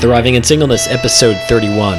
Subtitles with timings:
[0.00, 1.98] Thriving in Singleness, episode 31.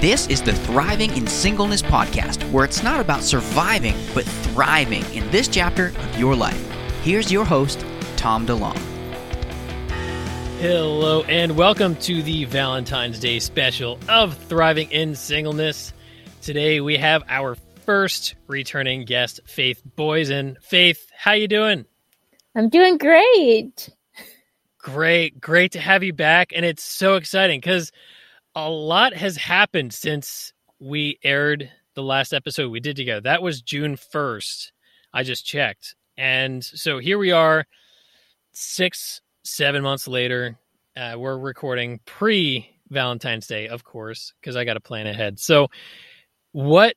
[0.00, 5.30] This is the Thriving in Singleness podcast, where it's not about surviving, but thriving in
[5.30, 6.66] this chapter of your life.
[7.02, 7.84] Here's your host,
[8.16, 8.97] Tom DeLong.
[10.60, 15.92] Hello, and welcome to the Valentine's Day special of Thriving in Singleness.
[16.42, 17.54] Today we have our
[17.86, 20.60] first returning guest, Faith Boysen.
[20.60, 21.86] Faith, how you doing?
[22.56, 23.88] I'm doing great.
[24.78, 27.92] Great, great to have you back, and it's so exciting because
[28.56, 33.20] a lot has happened since we aired the last episode we did together.
[33.20, 34.72] That was June 1st.
[35.14, 35.94] I just checked.
[36.16, 37.64] And so here we are,
[38.50, 40.58] six, seven months later.
[40.96, 45.38] Uh, we're recording pre Valentine's Day, of course, because I got to plan ahead.
[45.38, 45.68] So,
[46.52, 46.94] what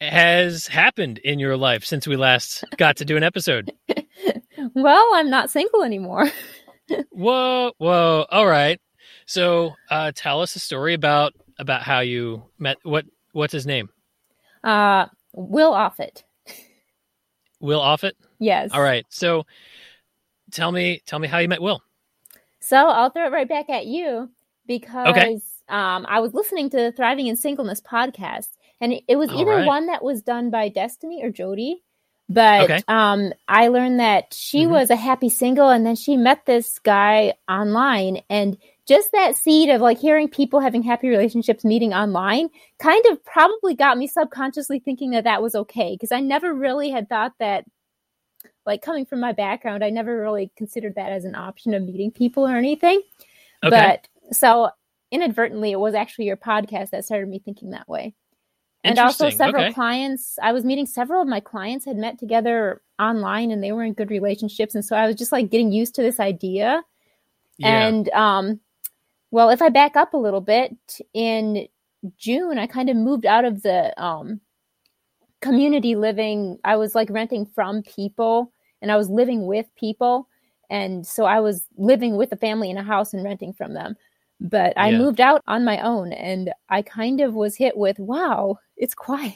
[0.00, 3.72] has happened in your life since we last got to do an episode?
[4.74, 6.30] well, I'm not single anymore.
[7.10, 8.26] whoa, whoa.
[8.30, 8.80] All right.
[9.26, 12.78] So, uh, tell us a story about about how you met.
[12.82, 13.88] What what's his name?
[14.64, 16.22] Uh, Will Offit.
[17.60, 18.12] Will Offit.
[18.38, 18.70] Yes.
[18.72, 19.04] All right.
[19.10, 19.44] So,
[20.50, 21.82] tell me tell me how you met Will.
[22.60, 24.30] So I'll throw it right back at you
[24.66, 25.40] because okay.
[25.68, 28.48] um, I was listening to the Thriving in Singleness podcast,
[28.80, 29.66] and it, was either right.
[29.66, 31.82] one that was done by Destiny or Jody.
[32.28, 32.82] But okay.
[32.86, 34.72] um, I learned that she mm-hmm.
[34.72, 38.56] was a happy single, and then she met this guy online, and
[38.86, 43.74] just that seed of like hearing people having happy relationships meeting online kind of probably
[43.74, 47.64] got me subconsciously thinking that that was okay because I never really had thought that
[48.66, 52.10] like coming from my background, I never really considered that as an option of meeting
[52.10, 53.02] people or anything.
[53.64, 53.70] Okay.
[53.70, 54.70] But so
[55.10, 58.14] inadvertently, it was actually your podcast that started me thinking that way.
[58.82, 59.74] And also, several okay.
[59.74, 63.84] clients, I was meeting several of my clients had met together online and they were
[63.84, 64.74] in good relationships.
[64.74, 66.82] And so I was just like getting used to this idea.
[67.58, 67.86] Yeah.
[67.86, 68.60] And, um,
[69.30, 70.74] well, if I back up a little bit,
[71.12, 71.68] in
[72.16, 74.40] June, I kind of moved out of the um,
[75.40, 76.58] community living.
[76.64, 78.52] I was like renting from people
[78.82, 80.28] and I was living with people.
[80.68, 83.96] And so I was living with a family in a house and renting from them.
[84.40, 84.98] But I yeah.
[84.98, 89.34] moved out on my own and I kind of was hit with, wow, it's quiet.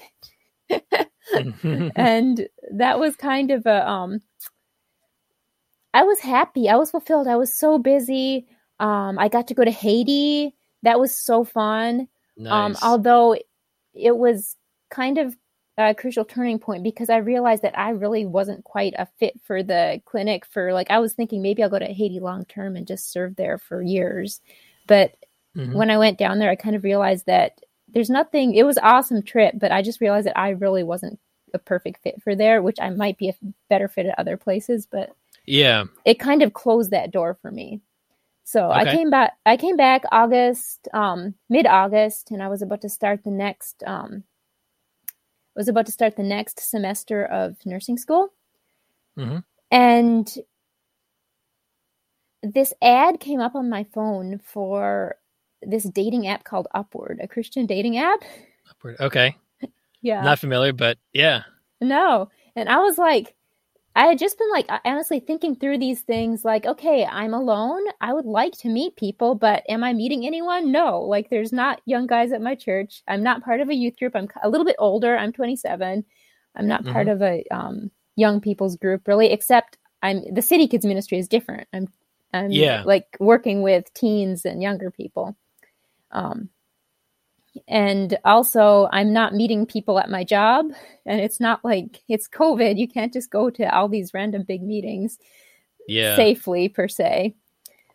[1.96, 4.20] and that was kind of a um
[5.92, 6.68] I was happy.
[6.68, 7.28] I was fulfilled.
[7.28, 8.46] I was so busy.
[8.80, 10.54] Um I got to go to Haiti.
[10.82, 12.08] That was so fun.
[12.38, 12.52] Um, nice.
[12.52, 13.36] Um although
[13.94, 14.56] it was
[14.90, 15.36] kind of
[15.76, 19.62] a crucial turning point because I realized that I really wasn't quite a fit for
[19.62, 22.86] the clinic for like I was thinking maybe I'll go to Haiti long term and
[22.86, 24.40] just serve there for years.
[24.86, 25.16] But
[25.56, 25.72] mm-hmm.
[25.72, 29.22] when I went down there I kind of realized that there's nothing it was awesome
[29.22, 31.18] trip, but I just realized that I really wasn't
[31.52, 33.36] a perfect fit for there, which I might be a
[33.68, 35.14] better fit at other places, but
[35.46, 35.84] yeah.
[36.04, 37.80] It kind of closed that door for me.
[38.44, 38.80] So okay.
[38.80, 42.88] I came back I came back August um mid August and I was about to
[42.88, 44.22] start the next um
[45.54, 48.32] was about to start the next semester of nursing school.
[49.18, 49.38] Mm-hmm.
[49.70, 50.34] And
[52.42, 55.16] this ad came up on my phone for
[55.62, 58.20] this dating app called Upward, a Christian dating app.
[58.70, 58.96] Upward.
[59.00, 59.36] Okay.
[60.02, 60.22] yeah.
[60.22, 61.42] Not familiar, but yeah.
[61.80, 62.30] No.
[62.56, 63.34] And I was like,
[63.96, 67.82] I had just been like honestly thinking through these things like, okay, I'm alone.
[68.00, 70.72] I would like to meet people, but am I meeting anyone?
[70.72, 71.00] No.
[71.00, 73.02] Like there's not young guys at my church.
[73.06, 74.16] I'm not part of a youth group.
[74.16, 75.16] I'm a little bit older.
[75.16, 76.04] I'm 27.
[76.56, 76.92] I'm not mm-hmm.
[76.92, 81.28] part of a um, young people's group really, except I'm the city kids ministry is
[81.28, 81.68] different.
[81.72, 81.88] I'm
[82.32, 82.82] I'm yeah.
[82.84, 85.36] like working with teens and younger people.
[86.10, 86.48] Um,
[87.68, 90.66] and also i'm not meeting people at my job.
[91.06, 92.78] And it's not like it's covid.
[92.78, 95.18] You can't just go to all these random big meetings
[95.86, 96.16] yeah.
[96.16, 97.34] safely per se.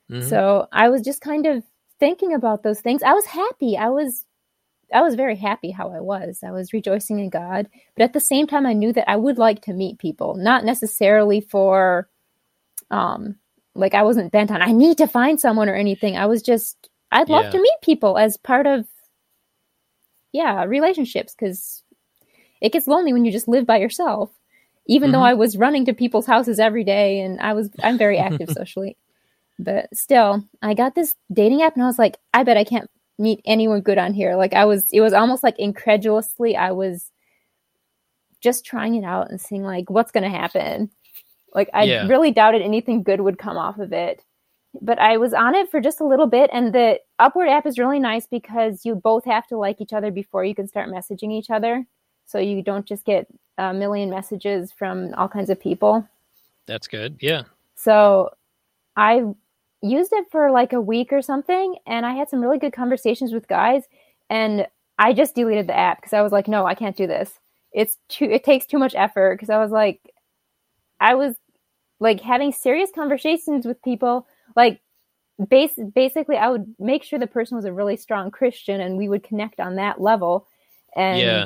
[0.09, 0.27] Mm-hmm.
[0.27, 1.63] so i was just kind of
[1.99, 3.03] thinking about those things.
[3.03, 3.77] I was happy.
[3.77, 4.25] I was
[4.93, 6.39] i was very happy how i was.
[6.43, 7.67] I was rejoicing in god.
[7.95, 10.35] But at the same time i knew that i would like to meet people.
[10.35, 12.09] Not necessarily for
[12.89, 13.35] um
[13.75, 16.17] like i wasn't bent on i need to find someone or anything.
[16.17, 17.51] I was just i'd love yeah.
[17.51, 18.87] to meet people as part of
[20.31, 21.83] yeah, relationships because
[22.61, 24.31] it gets lonely when you just live by yourself.
[24.87, 25.13] Even mm-hmm.
[25.13, 28.49] though I was running to people's houses every day and I was I'm very active
[28.55, 28.97] socially.
[29.57, 32.89] But still, I got this dating app and I was like, I bet I can't
[33.17, 34.35] meet anyone good on here.
[34.35, 37.11] Like I was it was almost like incredulously I was
[38.41, 40.89] just trying it out and seeing like what's going to happen.
[41.53, 42.07] Like I yeah.
[42.07, 44.23] really doubted anything good would come off of it.
[44.81, 46.49] But I was on it for just a little bit.
[46.53, 50.11] And the Upward app is really nice because you both have to like each other
[50.11, 51.85] before you can start messaging each other.
[52.25, 53.27] So you don't just get
[53.57, 56.07] a million messages from all kinds of people.
[56.67, 57.17] That's good.
[57.19, 57.43] Yeah.
[57.75, 58.29] So
[58.95, 59.23] I
[59.81, 63.33] used it for like a week or something and I had some really good conversations
[63.33, 63.83] with guys
[64.29, 64.67] and
[64.99, 67.39] I just deleted the app because I was like, no, I can't do this.
[67.71, 69.99] It's too it takes too much effort because I was like
[70.99, 71.35] I was
[71.99, 74.27] like having serious conversations with people
[74.59, 74.81] like
[75.47, 79.07] base basically I would make sure the person was a really strong Christian and we
[79.07, 80.45] would connect on that level
[80.95, 81.45] and yeah.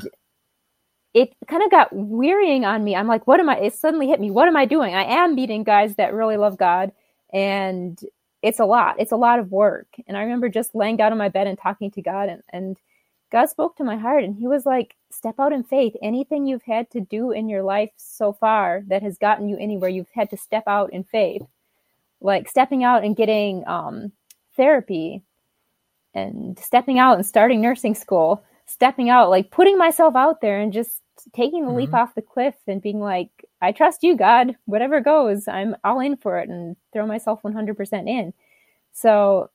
[1.14, 2.96] it kind of got wearying on me.
[2.96, 4.32] I'm like, what am I it suddenly hit me.
[4.32, 4.96] What am I doing?
[4.96, 6.92] I am meeting guys that really love God
[7.32, 8.00] and
[8.42, 8.96] it's a lot.
[9.00, 9.88] It's a lot of work.
[10.08, 12.78] And I remember just laying down on my bed and talking to God and, and
[13.32, 15.96] God spoke to my heart and he was like, step out in faith.
[16.02, 19.90] Anything you've had to do in your life so far that has gotten you anywhere,
[19.90, 21.44] you've had to step out in faith.
[22.24, 24.12] Like stepping out and getting um,
[24.56, 25.22] therapy
[26.14, 30.74] and stepping out and starting nursing school, stepping out, like putting myself out there and
[30.74, 31.02] just
[31.34, 31.78] taking the mm-hmm.
[31.78, 33.30] leap off the cliff and being like,
[33.62, 34.56] I trust you, God.
[34.66, 38.34] Whatever goes, I'm all in for it and throw myself 100% in.
[38.94, 39.50] So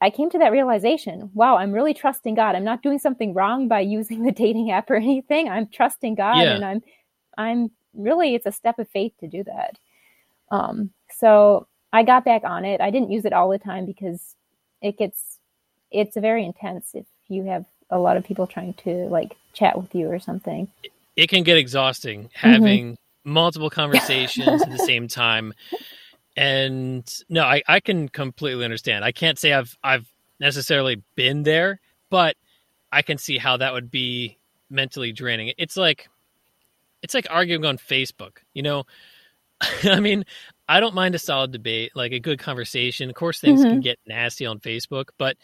[0.00, 2.54] I came to that realization wow, I'm really trusting God.
[2.54, 5.48] I'm not doing something wrong by using the dating app or anything.
[5.48, 6.54] I'm trusting God yeah.
[6.54, 6.82] and I'm,
[7.36, 9.78] I'm really, it's a step of faith to do that.
[10.50, 12.80] Um, so I got back on it.
[12.80, 14.36] I didn't use it all the time because
[14.80, 15.38] it gets,
[15.90, 19.94] it's very intense if you have a lot of people trying to like chat with
[19.94, 20.68] you or something.
[21.16, 22.48] It can get exhausting mm-hmm.
[22.48, 23.32] having mm-hmm.
[23.32, 25.52] multiple conversations at the same time.
[26.36, 29.04] And no, I, I can completely understand.
[29.04, 30.06] I can't say I've I've
[30.38, 32.36] necessarily been there, but
[32.92, 34.38] I can see how that would be
[34.70, 35.52] mentally draining.
[35.58, 36.08] It's like
[37.02, 38.38] it's like arguing on Facebook.
[38.54, 38.86] You know,
[39.84, 40.24] I mean,
[40.70, 43.10] I don't mind a solid debate, like a good conversation.
[43.10, 43.70] Of course, things mm-hmm.
[43.70, 45.36] can get nasty on Facebook, but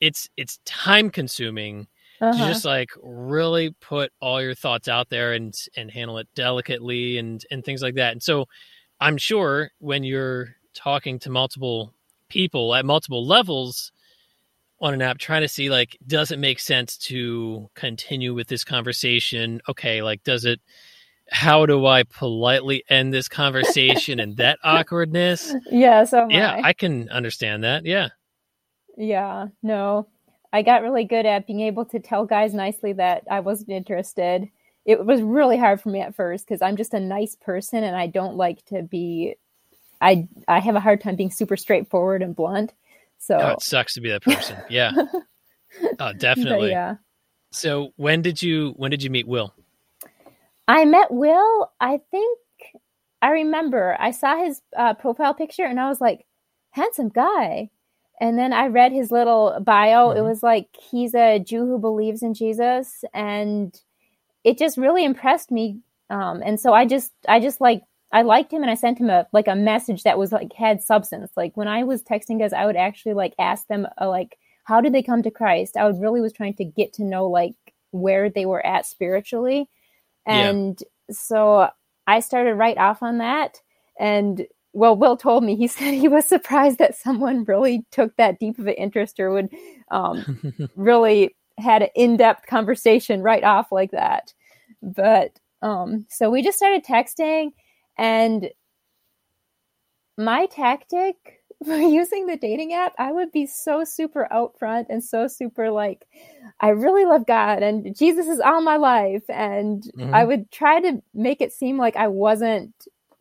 [0.00, 1.86] it's it's time consuming
[2.20, 2.32] uh-huh.
[2.32, 7.18] to just like really put all your thoughts out there and and handle it delicately
[7.18, 8.10] and and things like that.
[8.12, 8.46] And so
[9.00, 11.94] I'm sure when you're talking to multiple
[12.28, 13.92] people at multiple levels
[14.80, 18.64] on an app trying to see like does it make sense to continue with this
[18.64, 20.60] conversation okay like does it
[21.30, 26.68] how do i politely end this conversation and that awkwardness oh yeah so yeah I.
[26.68, 28.08] I can understand that yeah
[28.96, 30.06] yeah no
[30.54, 34.48] I got really good at being able to tell guys nicely that I wasn't interested.
[34.84, 37.96] It was really hard for me at first because I'm just a nice person and
[37.96, 39.34] I don't like to be.
[40.00, 42.72] I I have a hard time being super straightforward and blunt.
[43.18, 44.56] So oh, it sucks to be that person.
[44.70, 44.92] Yeah.
[45.98, 46.68] oh, definitely.
[46.68, 46.94] But yeah.
[47.50, 49.52] So when did you when did you meet Will?
[50.66, 51.72] I met Will.
[51.80, 52.38] I think
[53.22, 56.26] I remember I saw his uh, profile picture and I was like,
[56.74, 57.70] handsome guy.
[58.20, 60.08] And then I read his little bio.
[60.08, 60.18] Mm-hmm.
[60.18, 63.78] It was like he's a Jew who believes in Jesus, and
[64.44, 65.80] it just really impressed me.
[66.10, 67.82] Um, and so I just, I just like,
[68.12, 70.80] I liked him, and I sent him a like a message that was like had
[70.80, 71.32] substance.
[71.36, 74.80] Like when I was texting guys, I would actually like ask them uh, like, how
[74.80, 75.76] did they come to Christ?
[75.76, 77.56] I would really was trying to get to know like
[77.90, 79.68] where they were at spiritually,
[80.26, 81.14] and yeah.
[81.14, 81.68] so
[82.06, 83.60] I started right off on that.
[83.98, 88.38] And well, Will told me he said he was surprised that someone really took that
[88.38, 89.50] deep of an interest or would
[89.90, 94.34] um, really had an in-depth conversation right off like that.
[94.82, 97.52] But um, so we just started texting,
[97.96, 98.50] and
[100.18, 101.40] my tactic
[101.92, 106.06] using the dating app, I would be so super out front and so super like,
[106.60, 110.14] I really love God and Jesus is all my life, and mm-hmm.
[110.14, 112.74] I would try to make it seem like I wasn't,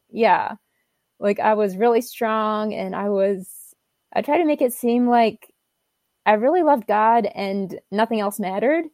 [0.09, 0.55] yeah
[1.23, 3.50] like I was really strong and I was
[4.13, 5.51] I tried to make it seem like
[6.25, 8.85] I really loved God and nothing else mattered.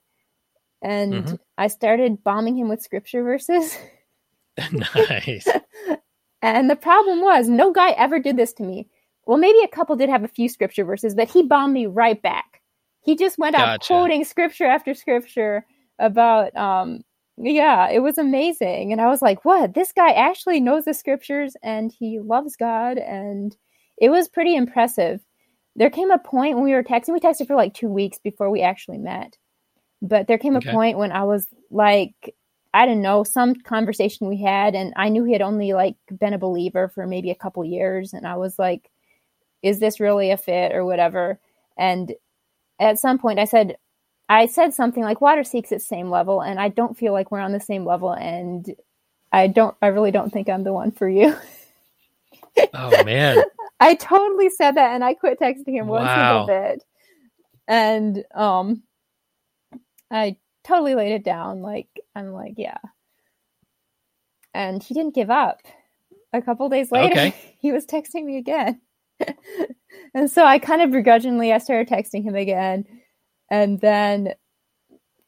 [0.82, 1.36] And mm-hmm.
[1.58, 3.78] I started bombing him with scripture verses.
[4.72, 5.48] nice.
[6.42, 8.88] and the problem was no guy ever did this to me.
[9.30, 12.20] Well, maybe a couple did have a few scripture verses, but he bombed me right
[12.20, 12.64] back.
[13.02, 13.74] He just went gotcha.
[13.74, 15.68] out quoting scripture after scripture
[16.00, 17.02] about um
[17.38, 18.92] yeah, it was amazing.
[18.92, 19.76] And I was like, what?
[19.76, 22.98] This guy actually knows the scriptures and he loves God.
[22.98, 23.56] And
[24.00, 25.22] it was pretty impressive.
[25.76, 28.50] There came a point when we were texting, we texted for like two weeks before
[28.50, 29.38] we actually met.
[30.02, 30.72] But there came okay.
[30.72, 32.34] a point when I was like,
[32.74, 36.34] I don't know, some conversation we had, and I knew he had only like been
[36.34, 38.12] a believer for maybe a couple years.
[38.14, 38.90] And I was like,
[39.62, 41.40] is this really a fit or whatever?
[41.78, 42.14] And
[42.80, 43.78] at some point I said,
[44.30, 47.40] I said something like water seeks its same level, and I don't feel like we're
[47.40, 48.74] on the same level, and
[49.32, 51.36] I don't, I really don't think I'm the one for you.
[52.76, 53.42] oh man,
[53.80, 56.44] I totally said that, and I quit texting him once wow.
[56.44, 56.84] in a bit,
[57.68, 58.84] and um,
[60.12, 61.64] I totally laid it down.
[61.64, 62.78] Like I'm like, yeah,
[64.54, 65.62] and he didn't give up.
[66.34, 67.36] A couple days later, okay.
[67.60, 68.80] he was texting me again,
[70.14, 72.86] and so I kind of begrudgingly I started texting him again,
[73.50, 74.34] and then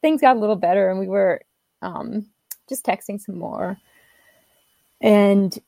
[0.00, 1.42] things got a little better, and we were
[1.80, 2.26] um
[2.68, 3.76] just texting some more,
[5.00, 5.58] and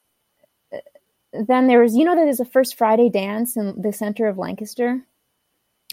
[1.47, 4.39] then there was, you know, that there's a First Friday dance in the center of
[4.39, 5.05] Lancaster.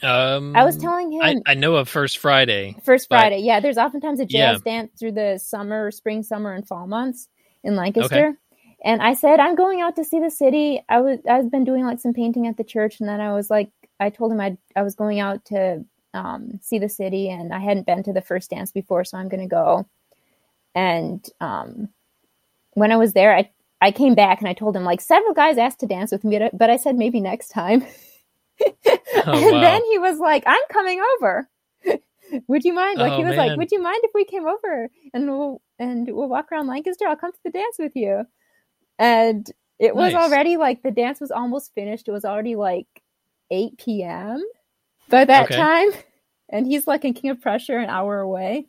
[0.03, 1.21] Um, I was telling him.
[1.21, 2.75] I, I know of First Friday.
[2.83, 3.59] First Friday, yeah.
[3.59, 4.71] There's oftentimes a jazz yeah.
[4.71, 7.27] dance through the summer, spring, summer, and fall months
[7.63, 8.27] in Lancaster.
[8.27, 8.37] Okay.
[8.83, 10.83] And I said, I'm going out to see the city.
[10.89, 13.49] I was, I've been doing like some painting at the church, and then I was
[13.49, 13.69] like,
[13.99, 17.59] I told him I, I was going out to um, see the city, and I
[17.59, 19.87] hadn't been to the first dance before, so I'm going to go.
[20.73, 21.89] And um,
[22.73, 23.49] when I was there, I
[23.81, 26.39] I came back and I told him like several guys asked to dance with me,
[26.53, 27.83] but I said maybe next time.
[28.65, 28.69] oh,
[29.25, 29.61] and wow.
[29.61, 31.49] then he was like, "I'm coming over.
[32.47, 33.47] would you mind?" Like oh, he was man.
[33.47, 37.07] like, "Would you mind if we came over and we'll and we'll walk around Lancaster?
[37.07, 38.25] I'll come to the dance with you."
[39.01, 40.23] And it was nice.
[40.23, 42.07] already like the dance was almost finished.
[42.07, 42.85] It was already like
[43.49, 44.43] 8 p.m.
[45.09, 45.55] by that okay.
[45.55, 45.89] time,
[46.49, 48.67] and he's like in King of Prussia an hour away.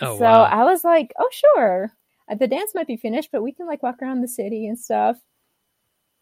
[0.00, 0.44] Oh, so wow.
[0.44, 1.92] I was like, "Oh, sure."
[2.26, 4.78] Uh, the dance might be finished, but we can like walk around the city and
[4.78, 5.18] stuff.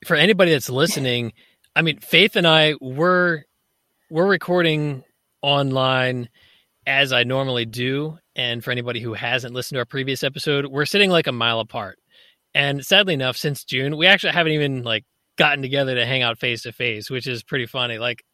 [0.05, 1.33] For anybody that's listening,
[1.77, 3.45] I mean, Faith and I were
[4.11, 5.05] we're recording
[5.43, 6.29] online
[6.89, 8.19] as I normally do.
[8.35, 11.61] And for anybody who hasn't listened to our previous episode, we're sitting like a mile
[11.61, 12.00] apart.
[12.55, 15.05] And sadly enough, since June, we actually haven't even like
[15.39, 17.99] gotten together to hang out face to face, which is pretty funny.
[17.99, 18.25] Like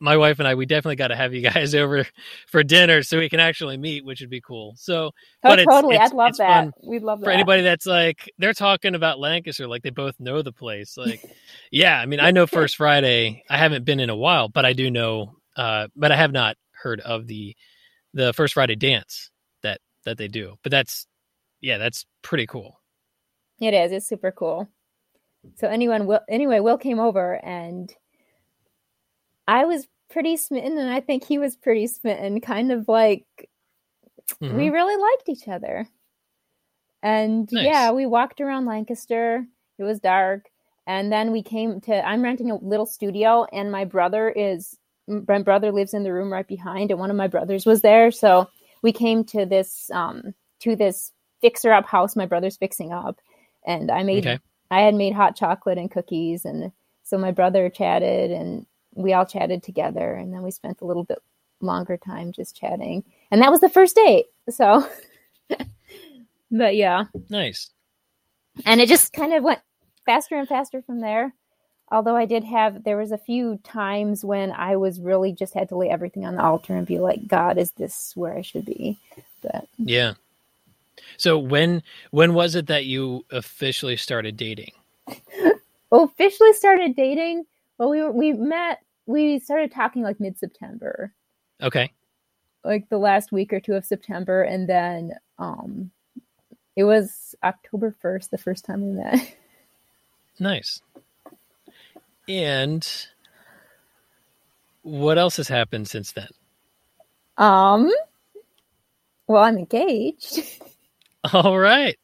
[0.00, 2.06] my wife and I, we definitely got to have you guys over
[2.46, 4.74] for dinner so we can actually meet, which would be cool.
[4.76, 5.10] So, oh,
[5.42, 6.72] but totally, it's, I'd love that.
[6.82, 10.42] We'd love that for anybody that's like they're talking about Lancaster, like they both know
[10.42, 10.96] the place.
[10.96, 11.24] Like,
[11.70, 13.44] yeah, I mean, I know First Friday.
[13.48, 15.36] I haven't been in a while, but I do know.
[15.56, 17.56] Uh, but I have not heard of the
[18.12, 19.30] the First Friday dance
[19.62, 20.56] that that they do.
[20.62, 21.06] But that's
[21.60, 22.80] yeah, that's pretty cool.
[23.66, 23.92] It is.
[23.92, 24.68] It's super cool.
[25.56, 27.94] So anyone will anyway, Will came over and
[29.46, 32.40] I was pretty smitten, and I think he was pretty smitten.
[32.40, 33.26] Kind of like
[34.40, 34.56] mm-hmm.
[34.56, 35.86] we really liked each other.
[37.02, 37.64] And nice.
[37.64, 39.44] yeah, we walked around Lancaster.
[39.78, 40.48] It was dark.
[40.86, 45.42] And then we came to, I'm renting a little studio, and my brother is, my
[45.42, 48.10] brother lives in the room right behind, and one of my brothers was there.
[48.10, 48.48] So
[48.82, 53.18] we came to this, um, to this fixer up house my brother's fixing up.
[53.64, 54.40] And I made, okay.
[54.70, 56.44] I had made hot chocolate and cookies.
[56.44, 60.84] And so my brother chatted, and we all chatted together and then we spent a
[60.84, 61.18] little bit
[61.60, 63.04] longer time just chatting.
[63.30, 64.26] And that was the first date.
[64.50, 64.86] So,
[66.50, 67.04] but yeah.
[67.28, 67.70] Nice.
[68.64, 69.60] And it just kind of went
[70.06, 71.34] faster and faster from there.
[71.90, 75.68] Although I did have, there was a few times when I was really just had
[75.68, 78.64] to lay everything on the altar and be like, God, is this where I should
[78.64, 78.98] be?
[79.42, 80.14] But yeah.
[81.16, 84.72] So when when was it that you officially started dating?
[85.92, 87.44] officially started dating.
[87.78, 91.12] Well, we were, we met we started talking like mid September.
[91.62, 91.92] Okay.
[92.64, 95.90] Like the last week or two of September, and then um,
[96.76, 99.36] it was October first, the first time we met.
[100.40, 100.82] Nice.
[102.28, 102.84] And
[104.82, 106.26] what else has happened since then?
[107.36, 107.88] Um.
[109.28, 110.40] Well, I'm engaged.
[111.32, 111.96] All right.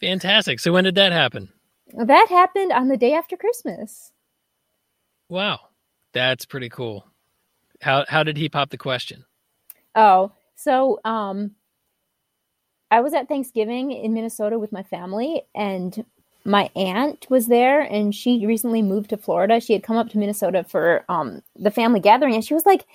[0.00, 0.60] Fantastic.
[0.60, 1.48] So when did that happen?
[1.94, 4.12] That happened on the day after Christmas.
[5.28, 5.60] Wow.
[6.12, 7.06] That's pretty cool.
[7.80, 9.24] How how did he pop the question?
[9.94, 11.52] Oh, so um
[12.90, 16.04] I was at Thanksgiving in Minnesota with my family and
[16.44, 19.60] my aunt was there and she recently moved to Florida.
[19.60, 22.86] She had come up to Minnesota for um the family gathering and she was like,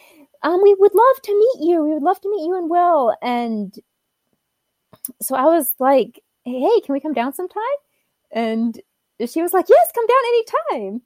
[0.41, 1.83] um, we would love to meet you.
[1.83, 3.15] We would love to meet you and Will.
[3.22, 3.74] And
[5.22, 7.62] so I was like, hey, can we come down sometime?
[8.32, 8.80] And
[9.26, 11.02] she was like, yes, come down anytime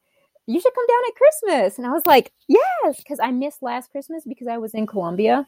[0.48, 1.77] you should come down at Christmas.
[1.77, 5.46] And I was like, yes, because I missed last Christmas because I was in Columbia.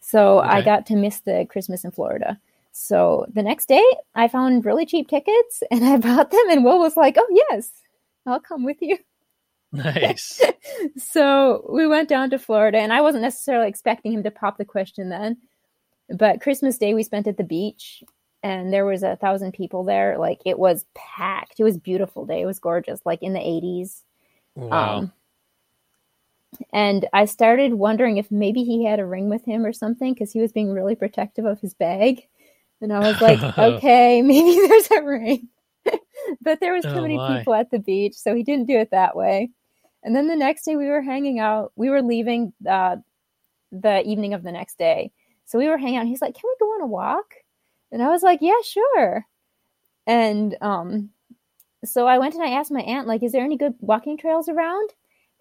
[0.00, 0.48] So okay.
[0.48, 2.38] I got to miss the Christmas in Florida.
[2.70, 6.50] So the next day, I found really cheap tickets and I bought them.
[6.50, 7.70] And Will was like, oh, yes,
[8.24, 8.98] I'll come with you.
[9.72, 10.40] Nice.
[10.96, 14.64] so we went down to Florida, and I wasn't necessarily expecting him to pop the
[14.64, 15.38] question then.
[16.08, 18.02] But Christmas Day, we spent at the beach,
[18.42, 20.18] and there was a thousand people there.
[20.18, 21.58] Like it was packed.
[21.58, 22.42] It was beautiful day.
[22.42, 24.02] It was gorgeous, like in the 80s.
[24.54, 24.98] Wow.
[24.98, 25.12] Um,
[26.72, 30.32] and I started wondering if maybe he had a ring with him or something because
[30.32, 32.26] he was being really protective of his bag.
[32.80, 35.48] And I was like, okay, maybe there's a ring.
[36.40, 37.38] but there was too oh, many my.
[37.38, 39.50] people at the beach, so he didn't do it that way.
[40.02, 41.72] And then the next day we were hanging out.
[41.76, 42.96] We were leaving uh,
[43.72, 45.10] the evening of the next day.
[45.46, 46.06] So we were hanging out.
[46.06, 47.34] he's like, "Can we go on a walk?"
[47.90, 49.26] And I was like, "Yeah, sure."
[50.06, 51.10] And um,
[51.84, 54.48] so I went and I asked my aunt, like, "Is there any good walking trails
[54.48, 54.90] around?"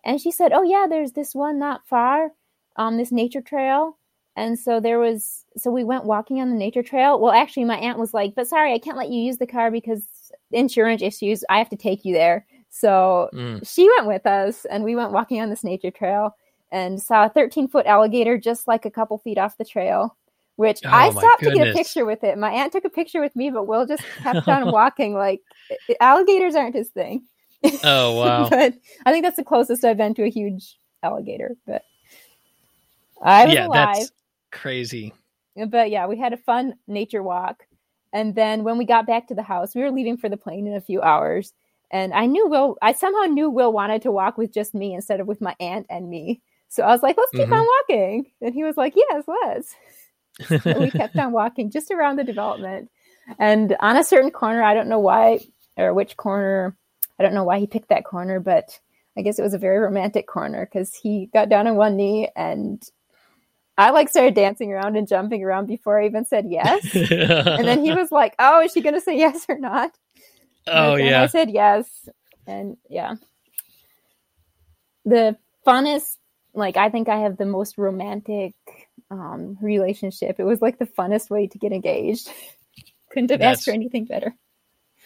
[0.04, 2.32] And she said, "Oh yeah, there's this one not far,
[2.78, 3.98] um, this nature trail."
[4.38, 7.20] And so there was, so we went walking on the nature trail.
[7.20, 9.72] Well, actually, my aunt was like, "But sorry, I can't let you use the car
[9.72, 10.04] because
[10.52, 11.44] insurance issues.
[11.50, 13.68] I have to take you there." So mm.
[13.68, 16.36] she went with us, and we went walking on this nature trail
[16.76, 20.18] and saw a 13 foot alligator just like a couple feet off the trail.
[20.58, 22.38] Which oh, I stopped to get a picture with it.
[22.38, 25.14] My aunt took a picture with me, but Will just kept on walking.
[25.14, 25.42] Like
[26.00, 27.24] alligators aren't his thing.
[27.84, 28.48] Oh wow!
[28.50, 28.74] but
[29.06, 31.56] I think that's the closest I've been to a huge alligator.
[31.66, 31.84] But
[33.22, 33.96] I was yeah, alive.
[33.96, 34.12] That's
[34.52, 35.14] crazy.
[35.68, 37.66] But yeah, we had a fun nature walk.
[38.14, 40.68] And then when we got back to the house, we were leaving for the plane
[40.68, 41.52] in a few hours.
[41.92, 45.20] And I knew Will, I somehow knew Will wanted to walk with just me instead
[45.20, 46.42] of with my aunt and me.
[46.76, 47.54] So I was like, let's keep mm-hmm.
[47.54, 48.26] on walking.
[48.42, 49.76] And he was like, yes, let's.
[50.64, 52.90] so we kept on walking just around the development.
[53.40, 55.40] And on a certain corner, I don't know why
[55.78, 56.76] or which corner,
[57.18, 58.78] I don't know why he picked that corner, but
[59.18, 62.30] I guess it was a very romantic corner because he got down on one knee
[62.36, 62.84] and
[63.78, 66.94] I like started dancing around and jumping around before I even said yes.
[66.94, 69.92] and then he was like, "Oh, is she going to say yes or not?"
[70.68, 71.22] Oh yeah.
[71.22, 72.10] I said yes,
[72.48, 73.16] and yeah.
[75.06, 76.18] The funnest,
[76.56, 78.54] like I think I have the most romantic
[79.12, 80.40] um, relationship.
[80.40, 82.32] It was like the funnest way to get engaged.
[83.12, 84.36] Couldn't have that's, asked for anything better.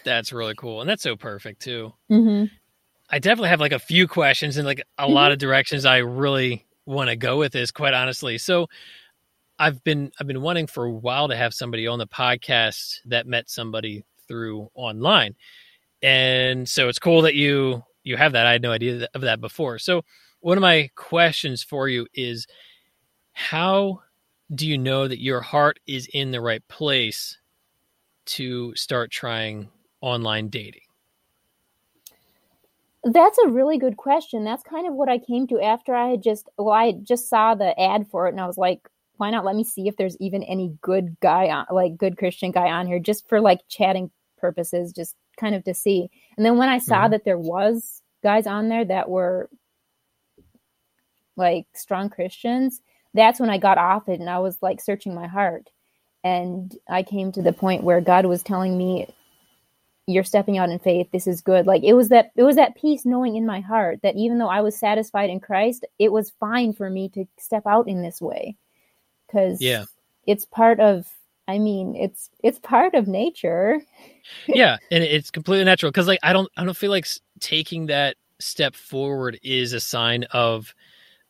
[0.03, 1.93] That's really cool, and that's so perfect too.
[2.09, 2.45] Mm-hmm.
[3.09, 5.13] I definitely have like a few questions and like a mm-hmm.
[5.13, 8.37] lot of directions I really want to go with this, quite honestly.
[8.37, 8.67] So
[9.57, 13.27] I've been I've been wanting for a while to have somebody on the podcast that
[13.27, 15.35] met somebody through online,
[16.01, 18.45] and so it's cool that you you have that.
[18.45, 19.79] I had no idea of that before.
[19.79, 20.03] So
[20.41, 22.47] one of my questions for you is
[23.34, 24.02] how
[24.54, 27.38] do you know that your heart is in the right place
[28.25, 29.69] to start trying
[30.02, 30.82] online dating?
[33.04, 34.43] That's a really good question.
[34.43, 37.56] That's kind of what I came to after I had just well, I just saw
[37.56, 40.17] the ad for it and I was like, why not let me see if there's
[40.19, 44.12] even any good guy on like good Christian guy on here just for like chatting
[44.38, 46.10] purposes, just kind of to see.
[46.36, 47.12] And then when I saw mm-hmm.
[47.12, 49.49] that there was guys on there that were
[51.39, 52.82] like strong Christians,
[53.13, 55.69] that's when I got off it and I was like searching my heart.
[56.23, 59.08] And I came to the point where God was telling me
[60.10, 61.08] you're stepping out in faith.
[61.12, 61.67] This is good.
[61.67, 64.49] Like it was that it was that peace knowing in my heart that even though
[64.49, 68.19] i was satisfied in christ it was fine for me to step out in this
[68.19, 68.58] way.
[69.28, 69.86] Because yeah.
[70.25, 71.08] it's part of
[71.47, 73.82] i mean it's it's part of nature.
[74.47, 77.08] Yeah and it's completely natural because like i don't i don't feel like
[77.39, 80.73] taking that step forward is a sign of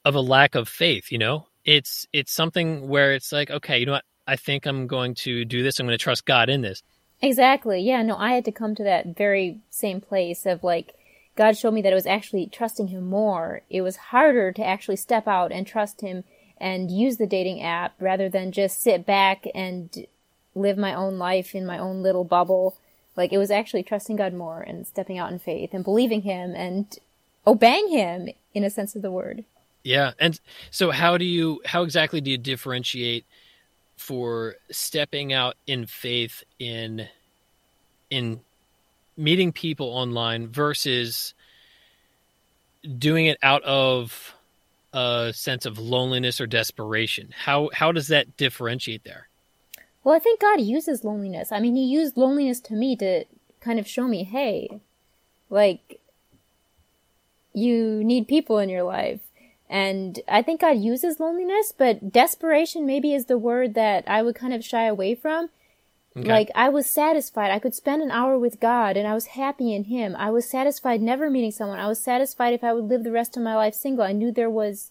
[0.06, 3.86] of a lack of faith you know it's it's something where it's like okay you
[3.86, 6.62] know what i think i'm going to do this i'm going to trust god in
[6.62, 6.82] this
[7.22, 7.82] Exactly.
[7.82, 10.94] Yeah, no, I had to come to that very same place of like
[11.36, 13.62] God showed me that it was actually trusting him more.
[13.70, 16.24] It was harder to actually step out and trust him
[16.58, 20.06] and use the dating app rather than just sit back and
[20.56, 22.78] live my own life in my own little bubble.
[23.18, 26.54] Like it was actually trusting God more and stepping out in faith and believing him
[26.56, 26.98] and
[27.46, 29.44] obeying him in a sense of the word.
[29.90, 30.12] Yeah.
[30.20, 33.26] And so how do you how exactly do you differentiate
[33.98, 37.08] for stepping out in faith in
[38.12, 38.42] in
[39.18, 41.34] meeting people online versus
[43.00, 44.36] doing it out of
[44.94, 47.34] a sense of loneliness or desperation?
[47.36, 49.28] How how does that differentiate there?
[50.04, 51.52] Well i think god uses loneliness.
[51.52, 53.26] I mean he used loneliness to me to
[53.60, 54.82] kind of show me hey
[55.50, 56.00] like
[57.54, 59.22] you need people in your life
[59.70, 64.36] and I think God uses loneliness, but desperation maybe is the word that I would
[64.36, 65.50] kind of shy away from.
[66.18, 66.28] Okay.
[66.28, 67.52] Like I was satisfied.
[67.52, 70.16] I could spend an hour with God and I was happy in Him.
[70.18, 71.80] I was satisfied never meeting someone.
[71.80, 74.04] I was satisfied if I would live the rest of my life single.
[74.04, 74.90] I knew there was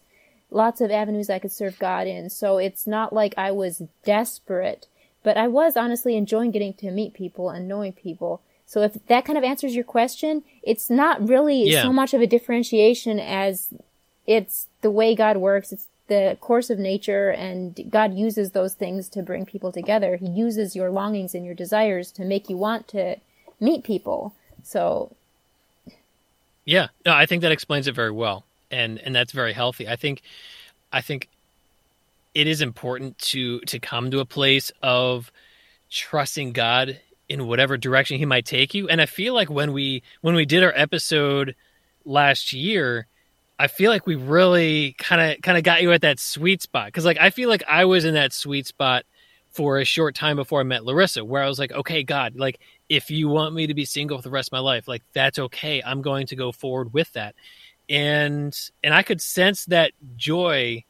[0.50, 2.30] lots of avenues I could serve God in.
[2.30, 4.86] So it's not like I was desperate,
[5.24, 8.42] but I was honestly enjoying getting to meet people and knowing people.
[8.64, 11.82] So if that kind of answers your question, it's not really yeah.
[11.82, 13.68] so much of a differentiation as
[14.28, 15.72] it's the way God works.
[15.72, 20.16] It's the course of nature and God uses those things to bring people together.
[20.16, 23.16] He uses your longings and your desires to make you want to
[23.58, 24.34] meet people.
[24.62, 25.16] So
[26.66, 28.44] Yeah, no, I think that explains it very well.
[28.70, 29.88] And and that's very healthy.
[29.88, 30.20] I think
[30.92, 31.30] I think
[32.34, 35.32] it is important to to come to a place of
[35.90, 38.88] trusting God in whatever direction he might take you.
[38.88, 41.56] And I feel like when we when we did our episode
[42.04, 43.06] last year,
[43.58, 46.86] I feel like we really kind of kind of got you at that sweet spot
[46.86, 49.04] because like I feel like I was in that sweet spot
[49.50, 52.60] for a short time before I met Larissa, where I was like, okay, God, like
[52.88, 55.38] if you want me to be single for the rest of my life, like that's
[55.38, 55.82] okay.
[55.84, 57.34] I'm going to go forward with that.
[57.88, 60.84] And and I could sense that joy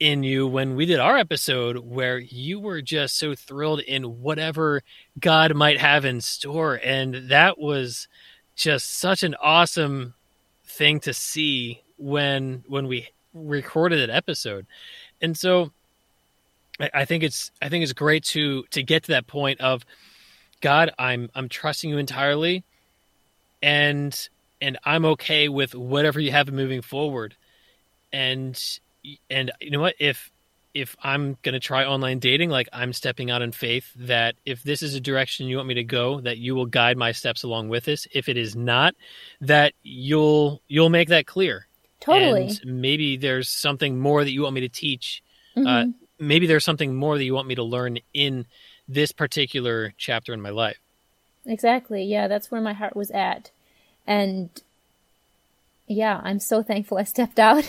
[0.00, 4.82] in you when we did our episode where you were just so thrilled in whatever
[5.20, 6.80] God might have in store.
[6.82, 8.08] And that was
[8.56, 10.14] just such an awesome
[10.66, 14.66] thing to see when when we recorded that episode.
[15.20, 15.72] And so
[16.80, 19.84] I, I think it's I think it's great to to get to that point of
[20.60, 22.64] God, I'm I'm trusting you entirely
[23.62, 24.28] and
[24.60, 27.36] and I'm okay with whatever you have moving forward.
[28.12, 28.60] And
[29.30, 30.30] and you know what if
[30.74, 34.62] if i'm going to try online dating like i'm stepping out in faith that if
[34.62, 37.42] this is a direction you want me to go that you will guide my steps
[37.42, 38.94] along with this if it is not
[39.40, 41.66] that you'll you'll make that clear
[42.02, 42.50] totally.
[42.62, 45.22] And maybe there's something more that you want me to teach
[45.56, 45.66] uh, mm-hmm.
[45.68, 48.46] uh, maybe there's something more that you want me to learn in
[48.88, 50.78] this particular chapter in my life.
[51.46, 52.04] Exactly.
[52.04, 53.50] Yeah that's where my heart was at.
[54.06, 54.50] And
[55.88, 57.68] yeah i'm so thankful i stepped out.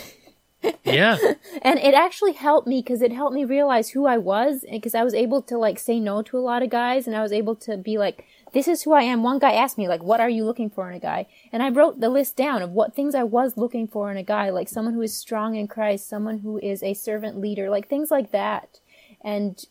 [0.83, 1.17] Yeah.
[1.61, 5.03] and it actually helped me because it helped me realize who I was because I
[5.03, 7.55] was able to like say no to a lot of guys and I was able
[7.57, 9.23] to be like, this is who I am.
[9.23, 11.27] One guy asked me like, what are you looking for in a guy?
[11.51, 14.23] And I wrote the list down of what things I was looking for in a
[14.23, 17.87] guy, like someone who is strong in Christ, someone who is a servant leader, like
[17.87, 18.79] things like that.
[19.21, 19.63] And,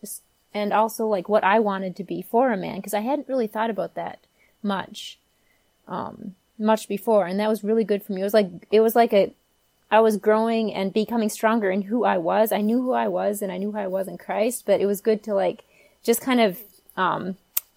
[0.53, 3.47] and also like what I wanted to be for a man because I hadn't really
[3.47, 4.19] thought about that
[4.63, 5.19] much.
[5.89, 8.21] Um, much before and that was really good for me.
[8.21, 9.33] It was like it was like a
[9.91, 12.51] I was growing and becoming stronger in who I was.
[12.51, 14.87] I knew who I was and I knew who I was in Christ, but it
[14.87, 15.65] was good to like
[16.03, 16.59] just kind of
[16.97, 17.37] um,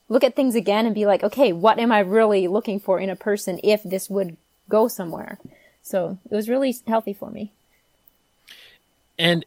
[0.10, 3.10] look at things again and be like, okay, what am I really looking for in
[3.10, 4.38] a person if this would
[4.70, 5.39] go somewhere?
[5.82, 7.54] So it was really healthy for me.
[9.18, 9.46] And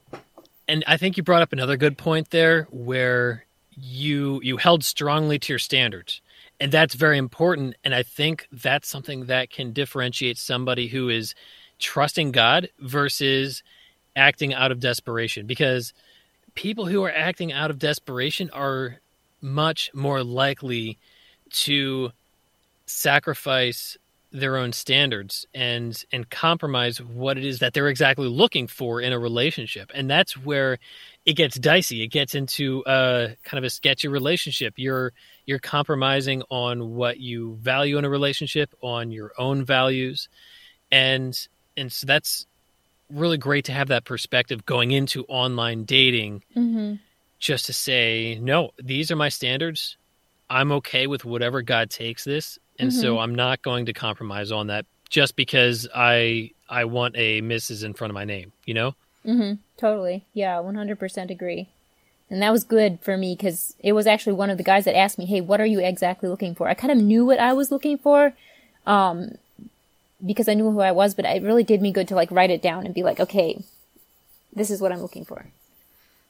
[0.67, 3.45] and I think you brought up another good point there where
[3.77, 6.21] you you held strongly to your standards.
[6.61, 11.35] And that's very important and I think that's something that can differentiate somebody who is
[11.79, 13.63] trusting God versus
[14.17, 15.93] acting out of desperation because
[16.57, 18.99] people who are acting out of desperation are
[19.41, 20.99] much more likely
[21.51, 22.11] to
[22.87, 23.97] sacrifice
[24.31, 29.13] their own standards and and compromise what it is that they're exactly looking for in
[29.13, 29.91] a relationship.
[29.95, 30.79] And that's where
[31.25, 32.03] it gets dicey.
[32.03, 34.75] It gets into a kind of a sketchy relationship.
[34.77, 35.13] You're
[35.47, 40.29] you're compromising on what you value in a relationship on your own values.
[40.93, 41.39] And
[41.77, 42.47] and so that's
[43.11, 46.97] really great to have that perspective going into online dating mm-hmm.
[47.39, 49.97] Just to say no these are my standards
[50.51, 53.01] i'm okay with whatever god takes this and mm-hmm.
[53.01, 57.85] so i'm not going to compromise on that just because i i want a mrs
[57.85, 59.55] in front of my name you know mm-hmm.
[59.77, 61.69] totally yeah 100% agree
[62.31, 64.97] and that was good for me because it was actually one of the guys that
[64.97, 67.53] asked me hey what are you exactly looking for i kind of knew what i
[67.53, 68.35] was looking for
[68.87, 69.33] um,
[70.25, 72.51] because I knew who I was, but it really did me good to like write
[72.51, 73.63] it down and be like, okay,
[74.53, 75.47] this is what I'm looking for.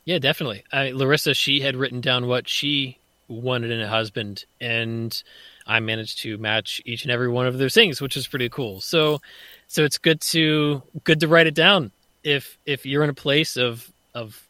[0.08, 0.64] Yeah, definitely.
[0.72, 2.96] I, Larissa, she had written down what she
[3.28, 5.22] wanted in a husband, and
[5.66, 8.80] I managed to match each and every one of those things, which is pretty cool.
[8.80, 9.20] So,
[9.66, 11.92] so it's good to good to write it down
[12.24, 14.48] if if you're in a place of of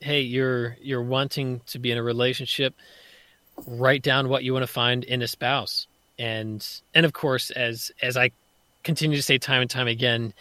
[0.00, 2.74] hey, you're you're wanting to be in a relationship.
[3.66, 5.86] Write down what you want to find in a spouse
[6.18, 8.30] and and of course as as i
[8.84, 10.34] continue to say time and time again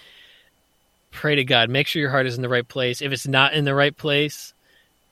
[1.11, 1.69] pray to god.
[1.69, 3.01] Make sure your heart is in the right place.
[3.01, 4.53] If it's not in the right place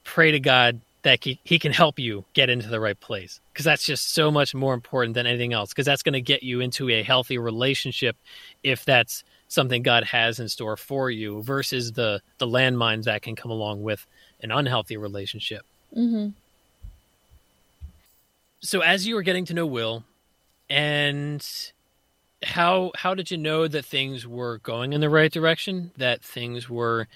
[0.07, 3.65] pray to god that he, he can help you get into the right place because
[3.65, 6.61] that's just so much more important than anything else because that's going to get you
[6.61, 8.15] into a healthy relationship
[8.63, 13.35] if that's something god has in store for you versus the the landmines that can
[13.35, 14.07] come along with
[14.41, 15.63] an unhealthy relationship.
[15.95, 16.29] Mm-hmm.
[18.59, 20.03] so as you were getting to know will
[20.69, 21.45] and
[22.43, 25.91] how how did you know that things were going in the right direction?
[25.97, 27.07] That things were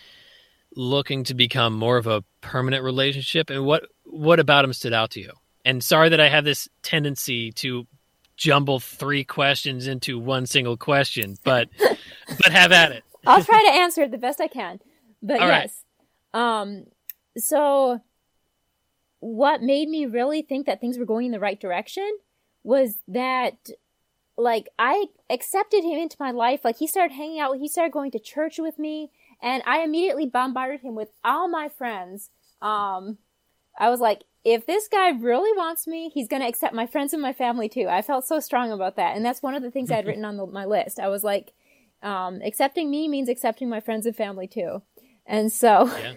[0.76, 3.50] looking to become more of a permanent relationship?
[3.50, 5.32] And what what about him stood out to you?
[5.64, 7.88] And sorry that I have this tendency to
[8.36, 11.70] jumble three questions into one single question, but
[12.28, 13.04] but have at it.
[13.26, 14.80] I'll try to answer it the best I can.
[15.22, 15.84] But All yes.
[16.34, 16.62] Right.
[16.62, 16.86] Um
[17.38, 18.02] so
[19.20, 22.10] what made me really think that things were going in the right direction
[22.64, 23.70] was that
[24.38, 26.62] like I accepted him into my life.
[26.64, 30.26] Like he started hanging out, he started going to church with me, and I immediately
[30.26, 32.30] bombarded him with all my friends.
[32.62, 33.18] Um,
[33.78, 37.14] I was like, if this guy really wants me, he's going to accept my friends
[37.14, 37.88] and my family too.
[37.90, 39.16] I felt so strong about that.
[39.16, 41.00] And that's one of the things I had written on the, my list.
[41.00, 41.54] I was like,
[42.02, 44.82] um, accepting me means accepting my friends and family too.
[45.26, 46.14] And so yeah,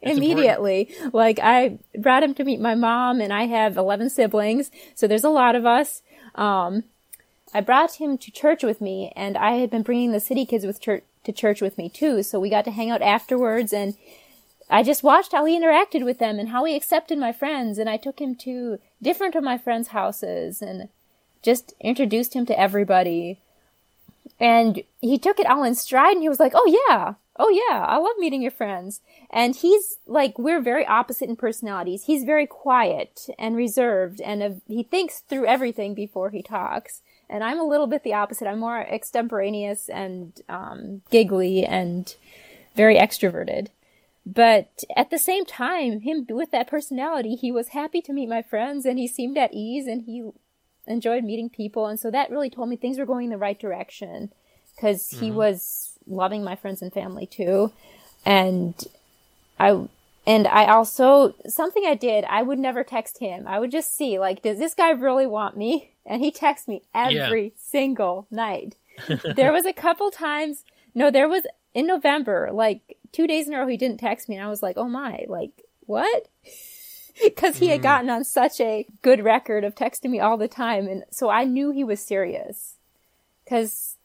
[0.00, 1.14] immediately, important.
[1.14, 4.70] like I brought him to meet my mom and I have 11 siblings.
[4.94, 6.02] So there's a lot of us.
[6.34, 6.84] Um,
[7.52, 10.64] I brought him to church with me and I had been bringing the city kids
[10.64, 12.22] with church to church with me too.
[12.22, 13.94] So we got to hang out afterwards and
[14.70, 17.76] I just watched how he interacted with them and how he accepted my friends.
[17.76, 20.88] And I took him to different of my friends' houses and
[21.42, 23.40] just introduced him to everybody.
[24.38, 27.14] And he took it all in stride and he was like, Oh yeah.
[27.36, 27.84] Oh yeah.
[27.84, 29.00] I love meeting your friends.
[29.30, 32.04] And he's like, we're very opposite in personalities.
[32.04, 37.02] He's very quiet and reserved and uh, he thinks through everything before he talks.
[37.30, 38.48] And I'm a little bit the opposite.
[38.48, 42.14] I'm more extemporaneous and, um, giggly and
[42.74, 43.68] very extroverted.
[44.26, 48.42] But at the same time, him with that personality, he was happy to meet my
[48.42, 50.28] friends and he seemed at ease and he
[50.86, 51.86] enjoyed meeting people.
[51.86, 54.30] And so that really told me things were going in the right direction
[54.74, 55.24] because mm-hmm.
[55.24, 57.72] he was loving my friends and family too.
[58.26, 58.74] And
[59.58, 59.88] I,
[60.26, 63.46] and I also, something I did, I would never text him.
[63.46, 65.89] I would just see, like, does this guy really want me?
[66.10, 67.50] And he texts me every yeah.
[67.56, 68.74] single night.
[69.36, 73.58] there was a couple times, no, there was in November, like two days in a
[73.58, 76.28] row he didn't text me and I was like, oh my, like, what?
[77.22, 77.82] Because he had mm.
[77.82, 80.88] gotten on such a good record of texting me all the time.
[80.88, 82.76] And so I knew he was serious.
[83.44, 83.96] Because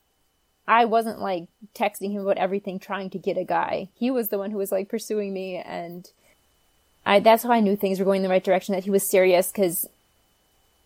[0.68, 3.88] I wasn't like texting him about everything trying to get a guy.
[3.96, 5.56] He was the one who was like pursuing me.
[5.56, 6.10] And
[7.06, 9.08] I, that's how I knew things were going in the right direction, that he was
[9.08, 9.50] serious.
[9.50, 9.88] Because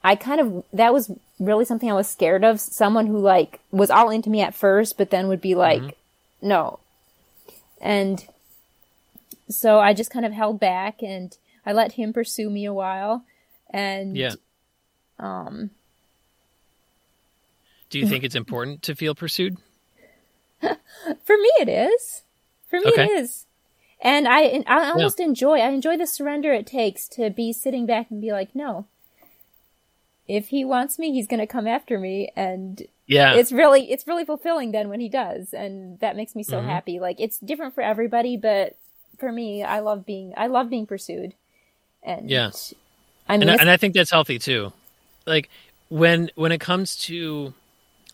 [0.04, 2.60] I kind of, that was really something I was scared of.
[2.60, 6.48] Someone who like was all into me at first, but then would be like, mm-hmm.
[6.48, 6.80] no,
[7.82, 8.28] and
[9.50, 11.36] so I just kind of held back and
[11.66, 13.26] I let him pursue me a while.
[13.70, 14.34] And yeah.
[15.18, 15.72] Um,
[17.90, 19.58] Do you think it's important to feel pursued?
[20.62, 22.24] For me, it is.
[22.68, 23.06] For me, okay.
[23.06, 23.46] it is.
[24.02, 25.26] And I, I almost yeah.
[25.26, 28.86] enjoy, I enjoy the surrender it takes to be sitting back and be like, no,
[30.30, 32.32] if he wants me, he's going to come after me.
[32.36, 33.34] And yeah.
[33.34, 36.70] it's really it's really fulfilling then when he does and that makes me so mm-hmm.
[36.70, 37.00] happy.
[37.00, 38.78] Like it's different for everybody but
[39.18, 41.34] for me i love being i love being pursued.
[42.04, 42.52] And yeah.
[43.28, 44.72] I mean and, and i think that's healthy too.
[45.26, 45.50] Like
[45.90, 47.54] when when it comes to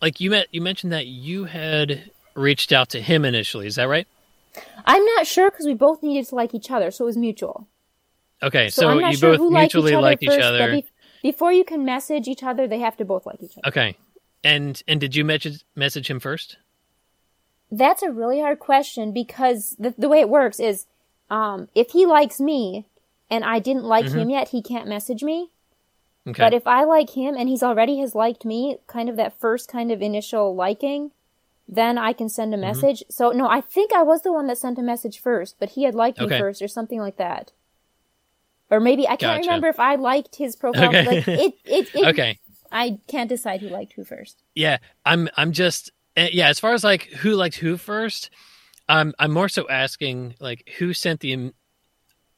[0.01, 3.67] like you met you mentioned that you had reached out to him initially.
[3.67, 4.07] Is that right?
[4.85, 7.67] I'm not sure because we both needed to like each other so it was mutual.
[8.41, 10.71] Okay so, so you sure both mutually liked each other, each other.
[10.71, 10.85] Be-
[11.29, 13.89] before you can message each other they have to both like each other okay
[14.45, 16.57] and and did you message message him first?
[17.71, 20.85] That's a really hard question because the the way it works is
[21.29, 22.85] um, if he likes me
[23.29, 24.19] and I didn't like mm-hmm.
[24.19, 25.49] him yet, he can't message me.
[26.27, 26.41] Okay.
[26.41, 29.67] But if I like him and he's already has liked me, kind of that first
[29.67, 31.11] kind of initial liking,
[31.67, 32.67] then I can send a mm-hmm.
[32.67, 32.99] message.
[32.99, 33.13] Mm-hmm.
[33.13, 35.83] So no, I think I was the one that sent a message first, but he
[35.83, 36.35] had liked okay.
[36.35, 37.51] me first or something like that.
[38.69, 39.41] Or maybe I can't gotcha.
[39.41, 40.89] remember if I liked his profile.
[40.89, 41.05] Okay.
[41.05, 42.39] Like it, it, it, okay.
[42.71, 44.43] I can't decide who liked who first.
[44.55, 46.49] Yeah, I'm I'm just eh, yeah.
[46.49, 48.29] As far as like who liked who first,
[48.89, 51.53] I'm I'm more so asking like who sent the.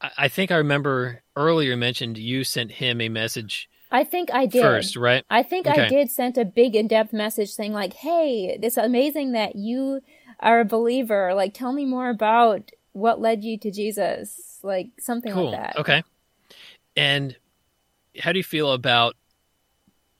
[0.00, 3.68] I think I remember earlier mentioned you sent him a message.
[3.90, 5.24] I think I did first, right?
[5.28, 5.86] I think okay.
[5.86, 10.02] I did send a big in depth message saying like, "Hey, it's amazing that you
[10.38, 11.34] are a believer.
[11.34, 15.50] Like, tell me more about what led you to Jesus, like something cool.
[15.50, 16.02] like that." Okay.
[16.98, 17.36] And
[18.18, 19.14] how do you feel about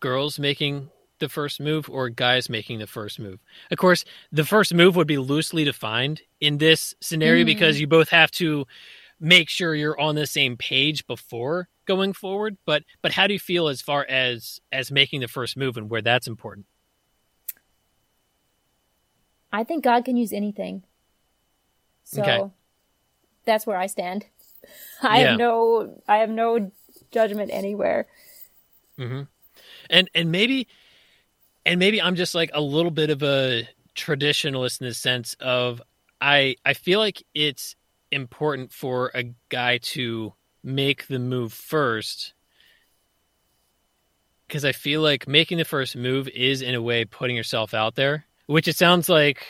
[0.00, 3.40] girls making the first move or guys making the first move.
[3.70, 7.46] Of course, the first move would be loosely defined in this scenario mm.
[7.46, 8.66] because you both have to
[9.20, 12.56] make sure you're on the same page before going forward.
[12.64, 15.90] But but how do you feel as far as as making the first move and
[15.90, 16.66] where that's important?
[19.52, 20.84] I think God can use anything.
[22.04, 22.50] So okay.
[23.44, 24.26] that's where I stand.
[25.02, 25.30] I yeah.
[25.30, 26.70] have no I have no
[27.10, 28.06] judgment anywhere.
[28.98, 29.22] Mm-hmm
[29.90, 30.68] and and maybe
[31.64, 35.82] and maybe I'm just like a little bit of a traditionalist in the sense of
[36.20, 37.76] I I feel like it's
[38.10, 42.34] important for a guy to make the move first
[44.46, 47.96] because I feel like making the first move is in a way putting yourself out
[47.96, 49.44] there, which it sounds like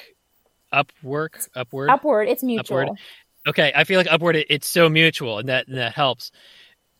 [0.73, 2.29] upward, upward, upward.
[2.29, 2.81] It's mutual.
[2.81, 2.99] Upward.
[3.47, 4.37] Okay, I feel like upward.
[4.37, 6.31] it's so mutual, and that and that helps.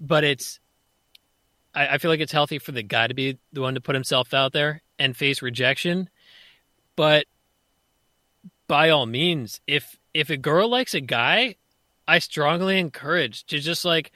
[0.01, 0.61] But it's
[1.75, 3.95] I, I feel like it's healthy for the guy to be the one to put
[3.95, 6.09] himself out there and face rejection.
[6.97, 7.27] But
[8.67, 11.57] by all means, if if a girl likes a guy,
[12.07, 14.13] I strongly encourage to just like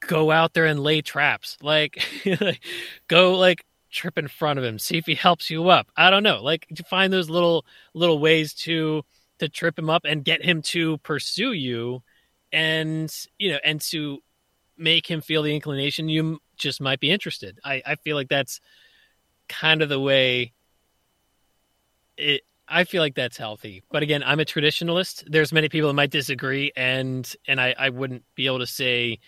[0.00, 1.58] go out there and lay traps.
[1.62, 2.04] Like,
[3.08, 5.88] go like trip in front of him, see if he helps you up.
[5.96, 6.42] I don't know.
[6.42, 9.04] Like to find those little little ways to
[9.42, 12.00] to trip him up and get him to pursue you
[12.52, 14.18] and you know and to
[14.78, 17.58] make him feel the inclination you just might be interested.
[17.64, 18.60] I, I feel like that's
[19.48, 20.52] kind of the way
[22.16, 23.82] it I feel like that's healthy.
[23.90, 25.24] But again, I'm a traditionalist.
[25.26, 29.18] There's many people that might disagree and and I, I wouldn't be able to say,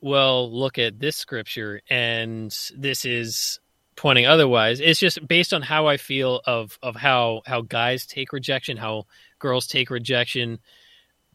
[0.00, 3.60] well, look at this scripture and this is
[3.98, 4.80] pointing otherwise.
[4.80, 9.04] It's just based on how I feel of of how how guys take rejection, how
[9.38, 10.60] girls take rejection.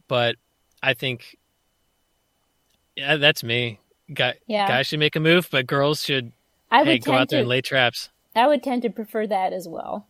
[0.08, 0.36] But
[0.82, 1.36] I think
[2.96, 3.80] yeah, that's me.
[4.12, 4.66] Guy, yeah.
[4.66, 6.32] Guys should make a move, but girls should
[6.70, 8.10] I would hey, go out there to, and lay traps.
[8.34, 10.06] I would tend to prefer that as well.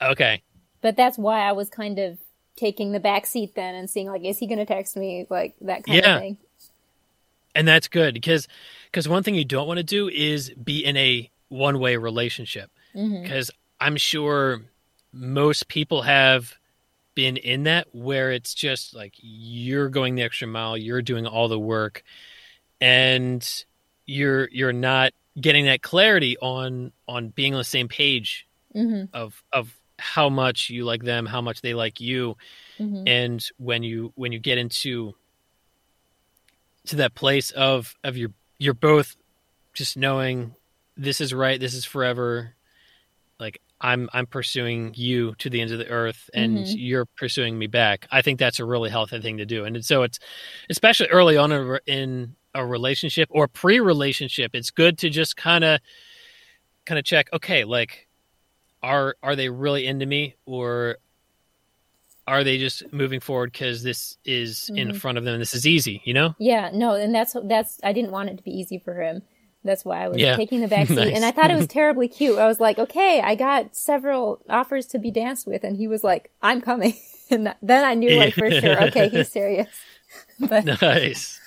[0.00, 0.42] Okay.
[0.80, 2.18] But that's why I was kind of
[2.56, 5.54] taking the back seat then and seeing like, is he going to text me like
[5.62, 6.14] that kind yeah.
[6.14, 6.36] of thing.
[7.54, 8.48] And that's good because
[8.90, 12.70] because one thing you don't want to do is be in a one way relationship
[12.94, 13.86] because mm-hmm.
[13.86, 14.62] I'm sure
[15.12, 16.54] most people have
[17.14, 21.48] been in that where it's just like you're going the extra mile, you're doing all
[21.48, 22.02] the work,
[22.80, 23.64] and
[24.06, 29.04] you're you're not getting that clarity on on being on the same page mm-hmm.
[29.14, 32.36] of of how much you like them, how much they like you,
[32.78, 33.06] mm-hmm.
[33.06, 35.14] and when you when you get into
[36.86, 39.16] to that place of of your you're both
[39.74, 40.54] just knowing
[41.02, 42.54] this is right, this is forever.
[43.40, 46.78] Like I'm I'm pursuing you to the ends of the earth and mm-hmm.
[46.78, 48.06] you're pursuing me back.
[48.10, 49.64] I think that's a really healthy thing to do.
[49.64, 50.20] And so it's
[50.70, 55.80] especially early on in a relationship or pre-relationship, it's good to just kind of
[56.84, 58.06] kind of check, okay, like
[58.82, 60.98] are are they really into me or
[62.28, 64.76] are they just moving forward because this is mm-hmm.
[64.76, 66.36] in front of them and this is easy, you know?
[66.38, 69.22] Yeah, no, and that's that's I didn't want it to be easy for him.
[69.64, 70.36] That's why I was yeah.
[70.36, 70.96] taking the back seat.
[70.96, 71.14] nice.
[71.14, 72.38] And I thought it was terribly cute.
[72.38, 75.64] I was like, okay, I got several offers to be danced with.
[75.64, 76.94] And he was like, I'm coming.
[77.30, 79.68] and then I knew like for sure, okay, he's serious.
[80.40, 81.40] but, nice.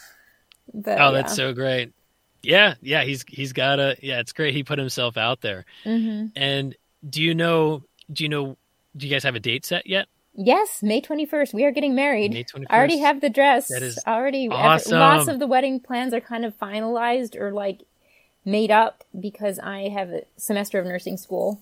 [0.73, 1.11] But, oh, yeah.
[1.11, 1.93] that's so great.
[2.41, 2.75] Yeah.
[2.81, 3.03] Yeah.
[3.03, 4.53] He's, he's got a, yeah, it's great.
[4.53, 5.65] He put himself out there.
[5.83, 6.27] Mm-hmm.
[6.35, 6.75] And
[7.07, 8.57] do you know, do you know,
[8.95, 10.07] do you guys have a date set yet?
[10.37, 11.53] Yes, May 21st.
[11.53, 12.33] We are getting married.
[12.33, 12.65] May 21st.
[12.69, 13.69] I already have the dress.
[13.69, 14.99] That is already awesome.
[14.99, 17.83] lots of the wedding plans are kind of finalized or like
[18.45, 21.61] made up because I have a semester of nursing school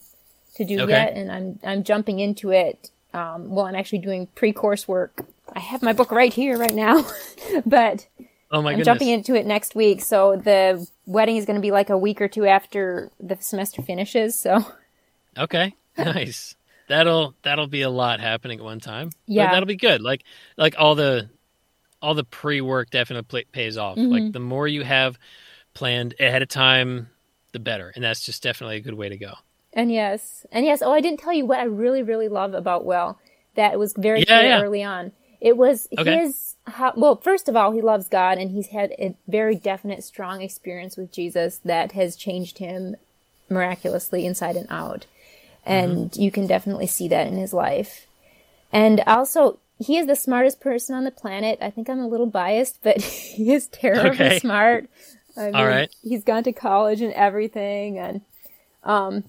[0.55, 0.91] to do okay.
[0.91, 2.91] yet, and I'm I'm jumping into it.
[3.13, 5.25] Um, well, I'm actually doing pre-course work.
[5.51, 7.05] I have my book right here, right now,
[7.65, 8.07] but
[8.51, 8.85] oh my I'm goodness.
[8.85, 10.01] jumping into it next week.
[10.01, 13.81] So the wedding is going to be like a week or two after the semester
[13.81, 14.39] finishes.
[14.39, 14.65] So
[15.37, 16.55] okay, nice.
[16.87, 19.11] that'll that'll be a lot happening at one time.
[19.25, 20.01] Yeah, but that'll be good.
[20.01, 20.23] Like
[20.57, 21.29] like all the
[22.01, 23.97] all the pre work definitely pays off.
[23.97, 24.11] Mm-hmm.
[24.11, 25.17] Like the more you have
[25.73, 27.09] planned ahead of time,
[27.51, 27.91] the better.
[27.95, 29.33] And that's just definitely a good way to go.
[29.73, 30.81] And yes, and yes.
[30.81, 33.17] Oh, I didn't tell you what I really, really love about Will.
[33.55, 34.61] That was very yeah, clear yeah.
[34.61, 35.11] early on.
[35.41, 36.19] It was okay.
[36.19, 36.55] his.
[36.65, 40.41] How, well, first of all, he loves God, and he's had a very definite, strong
[40.41, 42.95] experience with Jesus that has changed him
[43.49, 45.05] miraculously inside and out.
[45.65, 46.21] And mm-hmm.
[46.21, 48.07] you can definitely see that in his life.
[48.71, 51.59] And also, he is the smartest person on the planet.
[51.61, 54.39] I think I'm a little biased, but he is terribly okay.
[54.39, 54.87] smart.
[55.35, 55.93] I mean, All right.
[56.03, 58.21] He's gone to college and everything, and
[58.83, 59.23] um,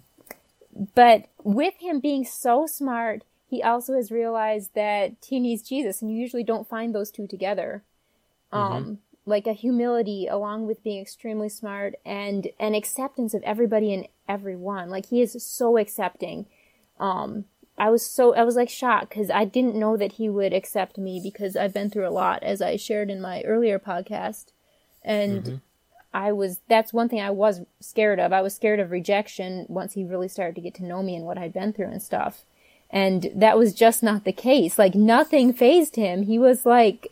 [0.94, 6.10] but with him being so smart, he also has realized that he needs Jesus, and
[6.10, 7.82] you usually don't find those two together.
[8.52, 8.72] Mm-hmm.
[8.72, 14.06] Um, like a humility along with being extremely smart and an acceptance of everybody and
[14.28, 14.90] everyone.
[14.90, 16.46] Like he is so accepting.
[17.00, 20.52] Um, I was so I was like shocked because I didn't know that he would
[20.52, 24.46] accept me because I've been through a lot, as I shared in my earlier podcast,
[25.02, 25.56] and mm-hmm.
[26.14, 28.32] I was that's one thing I was scared of.
[28.32, 31.26] I was scared of rejection once he really started to get to know me and
[31.26, 32.44] what I'd been through and stuff.
[32.88, 34.78] And that was just not the case.
[34.78, 36.22] Like nothing phased him.
[36.22, 37.08] He was like,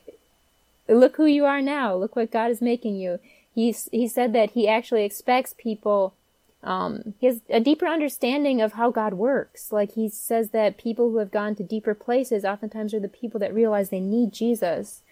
[0.89, 1.95] look who you are now.
[1.97, 3.18] Look what God is making you.
[3.53, 6.14] He, he said that he actually expects people,
[6.62, 9.72] um, he has a deeper understanding of how God works.
[9.72, 13.41] Like he says that people who have gone to deeper places oftentimes are the people
[13.41, 15.03] that realize they need Jesus.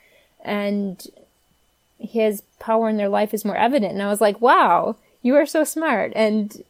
[0.43, 1.05] And
[2.01, 3.93] his power in their life is more evident.
[3.93, 6.13] And I was like, wow, you are so smart.
[6.17, 6.65] And,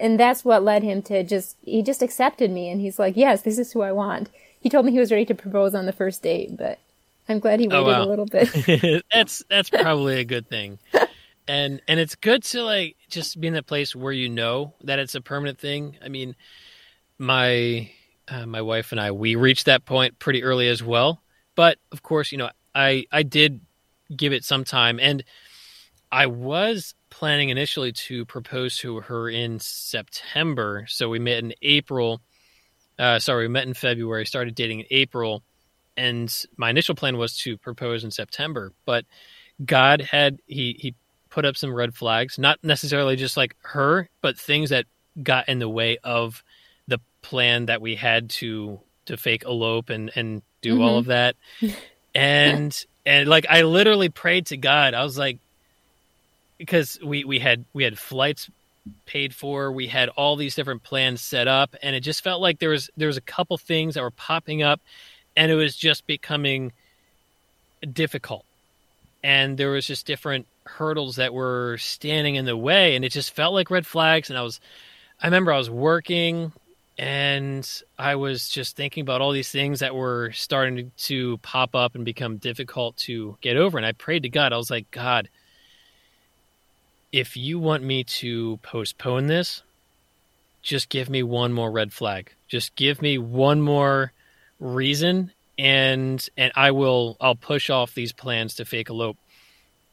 [0.00, 2.70] and that's what led him to just, he just accepted me.
[2.70, 4.30] And he's like, yes, this is who I want.
[4.60, 6.78] He told me he was ready to propose on the first date, but
[7.28, 8.04] I'm glad he oh, waited oh, wow.
[8.04, 9.04] a little bit.
[9.12, 10.78] that's, that's probably a good thing.
[11.48, 14.98] and, and it's good to like just be in that place where you know that
[14.98, 15.96] it's a permanent thing.
[16.02, 16.34] I mean,
[17.18, 17.90] my,
[18.28, 21.22] uh, my wife and I, we reached that point pretty early as well.
[21.54, 23.60] But of course, you know, I, I did
[24.14, 24.98] give it some time.
[25.00, 25.24] And
[26.10, 30.86] I was planning initially to propose to her in September.
[30.88, 32.20] So we met in April.
[32.98, 35.42] Uh, sorry, we met in February, started dating in April.
[35.96, 38.72] And my initial plan was to propose in September.
[38.84, 39.04] But
[39.64, 40.94] God had, he, he
[41.30, 44.86] put up some red flags, not necessarily just like her, but things that
[45.22, 46.42] got in the way of
[46.88, 50.82] the plan that we had to to fake elope and and do mm-hmm.
[50.82, 51.36] all of that.
[52.14, 54.92] and and like I literally prayed to God.
[54.92, 55.38] I was like
[56.58, 58.50] because we we had we had flights
[59.04, 62.58] paid for, we had all these different plans set up and it just felt like
[62.58, 64.80] there was there was a couple things that were popping up
[65.36, 66.72] and it was just becoming
[67.92, 68.44] difficult.
[69.22, 73.34] And there was just different hurdles that were standing in the way and it just
[73.34, 74.60] felt like red flags and I was
[75.22, 76.52] I remember I was working
[76.98, 81.94] and I was just thinking about all these things that were starting to pop up
[81.94, 83.76] and become difficult to get over.
[83.76, 84.52] And I prayed to God.
[84.52, 85.28] I was like, God,
[87.12, 89.62] if you want me to postpone this,
[90.62, 92.32] just give me one more red flag.
[92.48, 94.12] Just give me one more
[94.58, 99.18] reason and and I will I'll push off these plans to fake elope.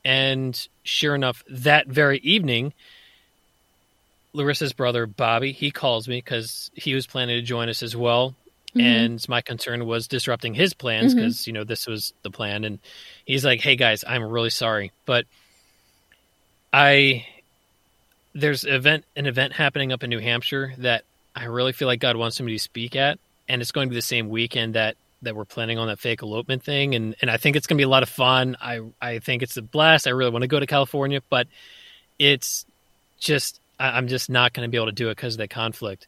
[0.06, 2.74] And sure enough, that very evening,
[4.34, 8.36] Larissa's brother Bobby, he calls me because he was planning to join us as well.
[8.76, 8.82] Mm-hmm.
[8.82, 11.50] And my concern was disrupting his plans because, mm-hmm.
[11.50, 12.64] you know, this was the plan.
[12.64, 12.80] And
[13.26, 14.92] he's like, hey guys, I'm really sorry.
[15.06, 15.26] But
[16.72, 17.28] I,
[18.34, 21.04] there's event, an event happening up in New Hampshire that
[21.36, 23.20] I really feel like God wants me to speak at.
[23.48, 26.24] And it's going to be the same weekend that, that we're planning on that fake
[26.24, 26.96] elopement thing.
[26.96, 28.58] And, and I think it's going to be a lot of fun.
[28.60, 30.08] I, I think it's a blast.
[30.08, 31.48] I really want to go to California, but
[32.18, 32.66] it's
[33.20, 33.60] just,
[33.90, 36.08] I'm just not going to be able to do it because of the conflict.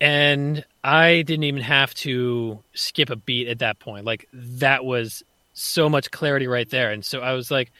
[0.00, 4.04] And I didn't even have to skip a beat at that point.
[4.04, 5.22] Like that was
[5.52, 6.90] so much clarity right there.
[6.90, 7.70] And so I was like,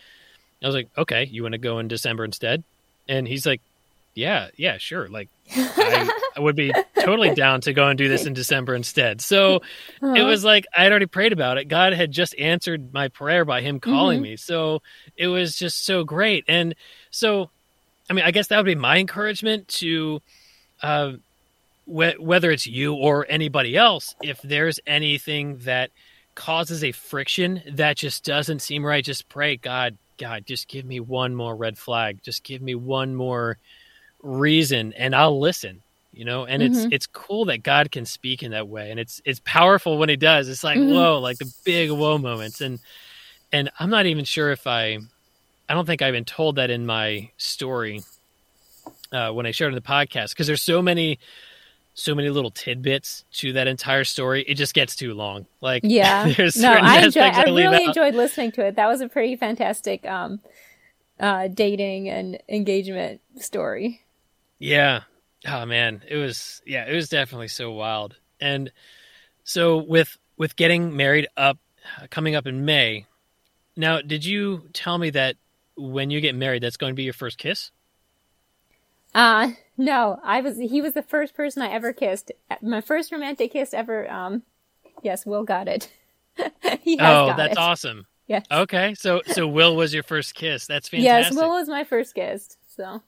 [0.63, 2.63] I was like, okay, you want to go in December instead?
[3.09, 3.63] And he's like,
[4.15, 5.09] yeah, yeah, sure.
[5.09, 9.21] Like I, I, would be totally down to go and do this in December instead.
[9.21, 9.57] So
[10.03, 10.15] uh-huh.
[10.15, 11.69] it was like I had already prayed about it.
[11.69, 14.31] God had just answered my prayer by him calling mm-hmm.
[14.31, 14.37] me.
[14.37, 14.83] So
[15.17, 16.45] it was just so great.
[16.49, 16.75] And
[17.11, 17.51] so
[18.11, 20.21] I mean, I guess that would be my encouragement to,
[20.83, 21.13] uh,
[21.85, 25.91] wh- whether it's you or anybody else, if there's anything that
[26.35, 30.99] causes a friction that just doesn't seem right, just pray, God, God, just give me
[30.99, 33.59] one more red flag, just give me one more
[34.23, 35.83] reason, and I'll listen.
[36.13, 36.87] You know, and mm-hmm.
[36.87, 40.09] it's it's cool that God can speak in that way, and it's it's powerful when
[40.09, 40.49] He does.
[40.49, 40.93] It's like mm-hmm.
[40.93, 42.81] whoa, like the big whoa moments, and
[43.53, 44.99] and I'm not even sure if I
[45.71, 48.03] I don't think I've been told that in my story
[49.13, 51.21] uh, when I shared in the podcast because there's so many
[51.95, 54.43] so many little tidbits to that entire story.
[54.43, 55.47] It just gets too long.
[55.61, 56.25] Like yeah,
[56.57, 57.21] no, I enjoy.
[57.21, 58.75] I really enjoyed listening to it.
[58.75, 60.41] That was a pretty fantastic um,
[61.21, 64.01] uh, dating and engagement story.
[64.59, 65.03] Yeah.
[65.47, 68.17] Oh man, it was yeah, it was definitely so wild.
[68.41, 68.73] And
[69.45, 71.59] so with with getting married up
[72.11, 73.07] coming up in May.
[73.77, 75.37] Now, did you tell me that
[75.77, 77.71] when you get married, that's going to be your first kiss?
[79.15, 82.31] Uh no, I was he was the first person I ever kissed.
[82.61, 84.09] My first romantic kiss ever.
[84.11, 84.43] Um,
[85.03, 85.91] yes, Will got it.
[86.83, 87.59] he has oh, that's it.
[87.59, 88.07] awesome.
[88.27, 88.45] Yes.
[88.51, 90.67] Okay, so so Will was your first kiss.
[90.67, 91.33] That's fantastic.
[91.33, 92.57] Yes, Will was my first kiss.
[92.77, 93.03] So,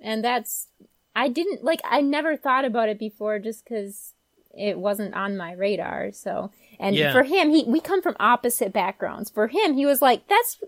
[0.00, 0.68] and that's
[1.16, 4.12] I didn't like I never thought about it before just because
[4.56, 6.12] it wasn't on my radar.
[6.12, 7.12] So, and yeah.
[7.12, 9.30] for him, he we come from opposite backgrounds.
[9.30, 10.62] For him, he was like, "That's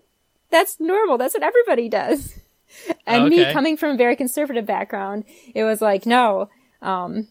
[0.49, 1.17] that's normal.
[1.17, 2.33] That's what everybody does.
[3.07, 3.47] and okay.
[3.47, 6.49] me coming from a very conservative background, it was like, no.
[6.81, 7.27] Um,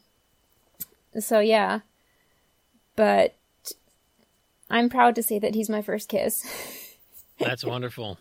[1.18, 1.80] so yeah,
[2.96, 3.34] but
[4.70, 6.44] I'm proud to say that he's my first kiss.
[7.38, 8.18] that's wonderful.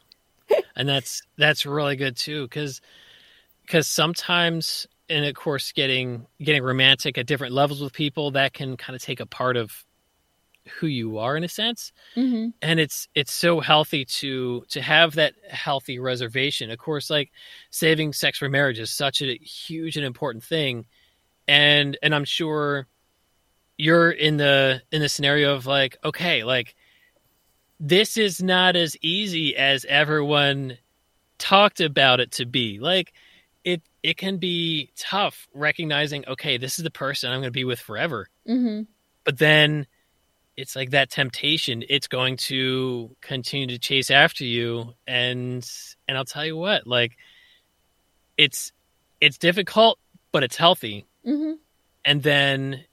[0.75, 2.47] And that's, that's really good too.
[2.49, 2.81] Cause,
[3.67, 8.77] cause sometimes, and of course, getting, getting romantic at different levels with people that can
[8.77, 9.83] kind of take a part of
[10.80, 12.49] who you are in a sense mm-hmm.
[12.61, 17.32] and it's it's so healthy to to have that healthy reservation of course like
[17.70, 20.86] saving sex for marriage is such a huge and important thing
[21.47, 22.88] and and i'm sure
[23.78, 26.76] you're in the in the scenario of like okay like
[27.80, 30.78] this is not as easy as everyone
[31.38, 33.13] talked about it to be like
[33.63, 37.63] it it can be tough recognizing okay this is the person i'm going to be
[37.63, 38.82] with forever mm-hmm.
[39.24, 39.86] but then
[40.58, 45.70] it's like that temptation it's going to continue to chase after you and
[46.08, 47.16] and i'll tell you what like
[48.38, 48.72] it's
[49.22, 49.99] it's difficult
[50.32, 51.53] but it's healthy mm-hmm.
[52.03, 52.84] and then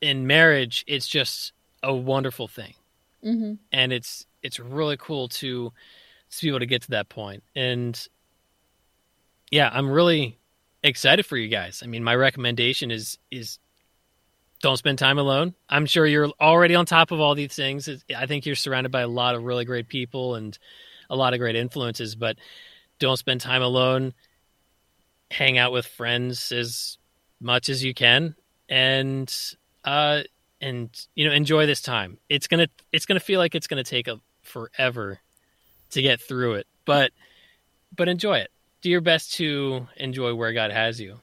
[0.00, 1.52] in marriage it's just
[1.82, 2.74] a wonderful thing
[3.24, 3.54] mm-hmm.
[3.72, 5.72] and it's it's really cool to
[6.38, 7.42] to be able to get to that point.
[7.54, 8.00] And
[9.50, 10.38] yeah, I'm really
[10.82, 11.82] excited for you guys.
[11.82, 13.58] I mean, my recommendation is is
[14.64, 15.52] don't spend time alone.
[15.68, 17.86] I'm sure you're already on top of all these things.
[18.16, 20.58] I think you're surrounded by a lot of really great people and
[21.10, 22.38] a lot of great influences, but
[22.98, 24.14] don't spend time alone.
[25.30, 26.96] Hang out with friends as
[27.42, 28.36] much as you can
[28.70, 29.30] and
[29.84, 30.22] uh
[30.62, 32.16] and you know enjoy this time.
[32.30, 35.20] It's going to it's going to feel like it's going to take a forever
[35.90, 37.10] to get through it, but
[37.94, 38.50] but enjoy it.
[38.80, 41.20] Do your best to enjoy where God has you.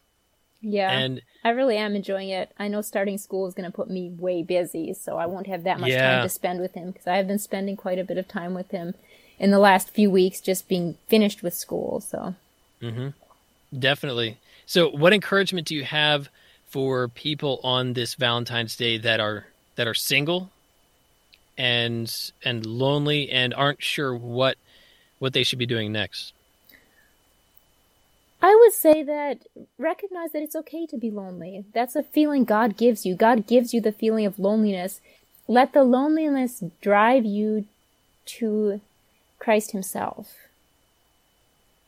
[0.61, 0.91] Yeah.
[0.91, 2.51] And I really am enjoying it.
[2.57, 5.63] I know starting school is going to put me way busy, so I won't have
[5.63, 6.15] that much yeah.
[6.15, 8.53] time to spend with him because I have been spending quite a bit of time
[8.53, 8.93] with him
[9.39, 12.35] in the last few weeks just being finished with school, so.
[12.81, 13.13] Mhm.
[13.77, 14.37] Definitely.
[14.65, 16.29] So, what encouragement do you have
[16.67, 20.51] for people on this Valentine's Day that are that are single
[21.57, 24.57] and and lonely and aren't sure what
[25.19, 26.33] what they should be doing next?
[28.41, 29.45] I would say that
[29.77, 31.65] recognize that it's okay to be lonely.
[31.73, 33.15] That's a feeling God gives you.
[33.15, 34.99] God gives you the feeling of loneliness.
[35.47, 37.65] Let the loneliness drive you
[38.25, 38.81] to
[39.37, 40.33] Christ Himself.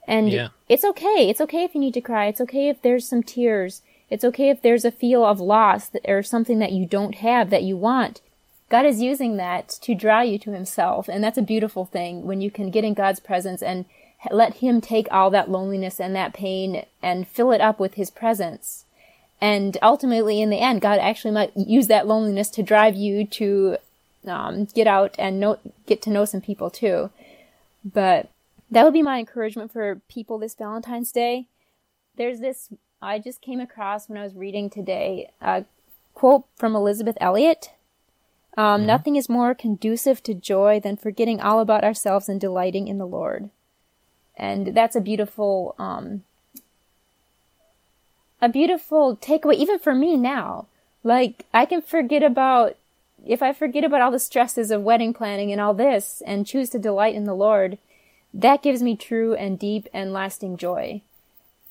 [0.07, 0.49] And yeah.
[0.69, 1.29] it's okay.
[1.29, 2.27] It's okay if you need to cry.
[2.27, 3.81] It's okay if there's some tears.
[4.09, 7.63] It's okay if there's a feel of loss or something that you don't have that
[7.63, 8.21] you want.
[8.69, 11.07] God is using that to draw you to Himself.
[11.07, 13.85] And that's a beautiful thing when you can get in God's presence and
[14.31, 18.09] let him take all that loneliness and that pain and fill it up with his
[18.09, 18.85] presence.
[19.41, 23.77] And ultimately, in the end, God actually might use that loneliness to drive you to
[24.25, 27.09] um, get out and know, get to know some people too.
[27.83, 28.29] But
[28.71, 31.47] that would be my encouragement for people this Valentine's Day.
[32.15, 32.69] There's this
[33.01, 35.65] I just came across when I was reading today a
[36.13, 37.71] quote from Elisabeth Elliot.
[38.55, 38.87] Um, mm-hmm.
[38.87, 43.07] Nothing is more conducive to joy than forgetting all about ourselves and delighting in the
[43.07, 43.49] Lord
[44.37, 46.23] and that's a beautiful um
[48.41, 50.67] a beautiful takeaway even for me now.
[51.03, 52.75] Like i can forget about
[53.25, 56.69] if i forget about all the stresses of wedding planning and all this and choose
[56.71, 57.77] to delight in the lord
[58.33, 61.01] that gives me true and deep and lasting joy.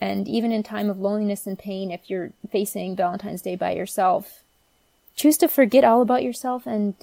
[0.01, 4.43] And even in time of loneliness and pain if you're facing valentine's day by yourself
[5.15, 6.95] choose to forget all about yourself and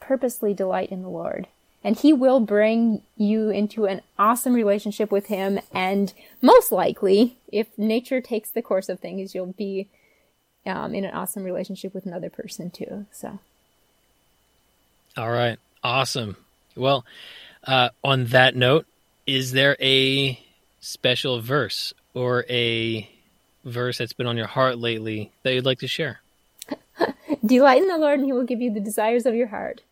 [0.00, 1.48] purposely delight in the lord
[1.84, 5.60] and he will bring you into an awesome relationship with him.
[5.72, 9.88] And most likely if nature takes the course of things you'll be
[10.66, 13.04] um, in an awesome relationship with another person too.
[13.12, 13.38] So.
[15.16, 15.58] All right.
[15.84, 16.36] Awesome.
[16.74, 17.04] Well
[17.62, 18.86] uh, on that note
[19.26, 20.38] is there a
[20.80, 23.08] special verse or a
[23.64, 26.20] verse that's been on your heart lately that you'd like to share?
[27.44, 29.82] Delight in the lord and he will give you the desires of your heart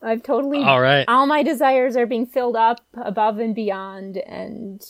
[0.00, 1.04] I've totally all right.
[1.08, 4.84] All my desires are being filled up above and beyond, and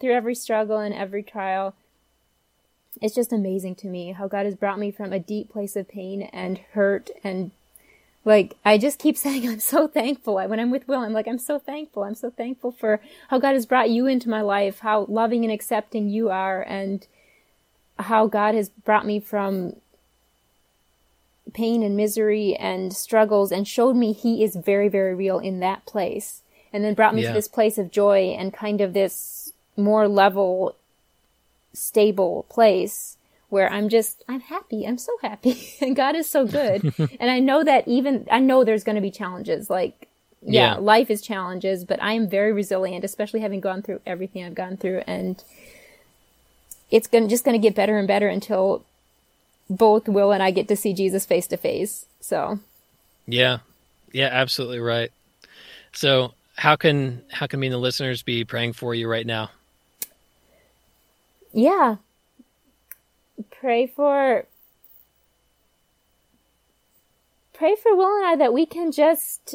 [0.00, 1.74] through every struggle and every trial,
[3.00, 5.88] it's just amazing to me how God has brought me from a deep place of
[5.88, 7.50] pain and hurt and
[8.24, 10.34] like I just keep saying I'm so thankful.
[10.34, 12.04] When I'm with Will, I'm like I'm so thankful.
[12.04, 15.52] I'm so thankful for how God has brought you into my life, how loving and
[15.52, 17.06] accepting you are, and
[17.98, 19.76] how God has brought me from
[21.54, 25.86] pain and misery and struggles and showed me he is very, very real in that
[25.86, 26.42] place.
[26.72, 27.28] And then brought me yeah.
[27.28, 30.74] to this place of joy and kind of this more level,
[31.72, 33.16] stable place
[33.48, 34.84] where I'm just, I'm happy.
[34.84, 35.56] I'm so happy.
[35.80, 36.92] and God is so good.
[37.20, 39.70] and I know that even, I know there's going to be challenges.
[39.70, 40.08] Like,
[40.42, 44.44] yeah, yeah, life is challenges, but I am very resilient, especially having gone through everything
[44.44, 45.04] I've gone through.
[45.06, 45.42] And
[46.90, 48.84] it's gonna, just going to get better and better until
[49.68, 52.06] both Will and I get to see Jesus face to face.
[52.20, 52.58] So,
[53.26, 53.58] yeah,
[54.12, 55.10] yeah, absolutely right.
[55.92, 59.50] So, how can how can me and the listeners be praying for you right now?
[61.52, 61.96] Yeah,
[63.50, 64.46] pray for
[67.52, 69.54] pray for Will and I that we can just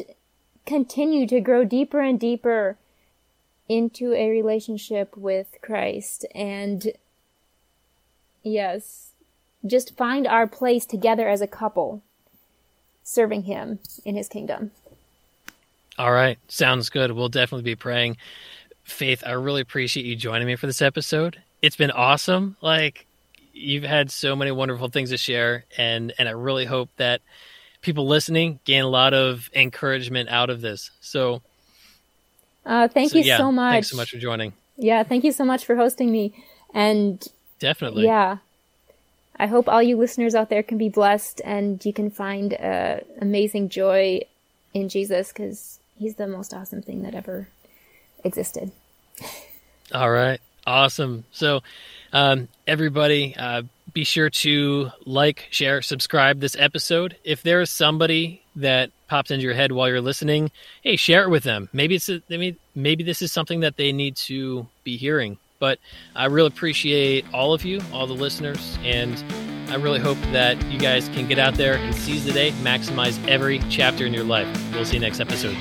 [0.66, 2.76] continue to grow deeper and deeper
[3.68, 6.92] into a relationship with Christ and
[8.42, 9.09] yes
[9.66, 12.02] just find our place together as a couple,
[13.02, 14.70] serving Him in His kingdom.
[15.98, 16.38] All right.
[16.48, 17.12] Sounds good.
[17.12, 18.16] We'll definitely be praying.
[18.84, 21.42] Faith, I really appreciate you joining me for this episode.
[21.60, 22.56] It's been awesome.
[22.62, 23.06] Like,
[23.52, 27.20] you've had so many wonderful things to share, and, and I really hope that
[27.82, 30.90] people listening gain a lot of encouragement out of this.
[31.00, 31.42] So,
[32.64, 33.72] uh, thank so, you yeah, so much.
[33.72, 34.54] Thanks so much for joining.
[34.76, 36.32] Yeah, thank you so much for hosting me.
[36.72, 37.22] And
[37.58, 38.38] definitely, yeah,
[39.40, 42.98] I hope all you listeners out there can be blessed and you can find uh,
[43.22, 44.20] amazing joy
[44.74, 47.48] in Jesus because he's the most awesome thing that ever
[48.22, 48.70] existed.
[49.94, 50.42] All right.
[50.66, 51.24] Awesome.
[51.32, 51.62] So,
[52.12, 53.62] um, everybody, uh,
[53.94, 57.16] be sure to like, share, subscribe this episode.
[57.24, 60.50] If there is somebody that pops into your head while you're listening,
[60.82, 61.70] hey, share it with them.
[61.72, 65.38] Maybe it's a, maybe maybe this is something that they need to be hearing.
[65.60, 65.78] But
[66.16, 69.22] I really appreciate all of you, all the listeners, and
[69.70, 73.24] I really hope that you guys can get out there and seize the day, maximize
[73.28, 74.48] every chapter in your life.
[74.72, 75.56] We'll see you next episode.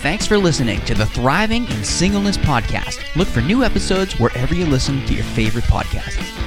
[0.00, 3.00] Thanks for listening to the Thriving in Singleness podcast.
[3.16, 6.45] Look for new episodes wherever you listen to your favorite podcasts.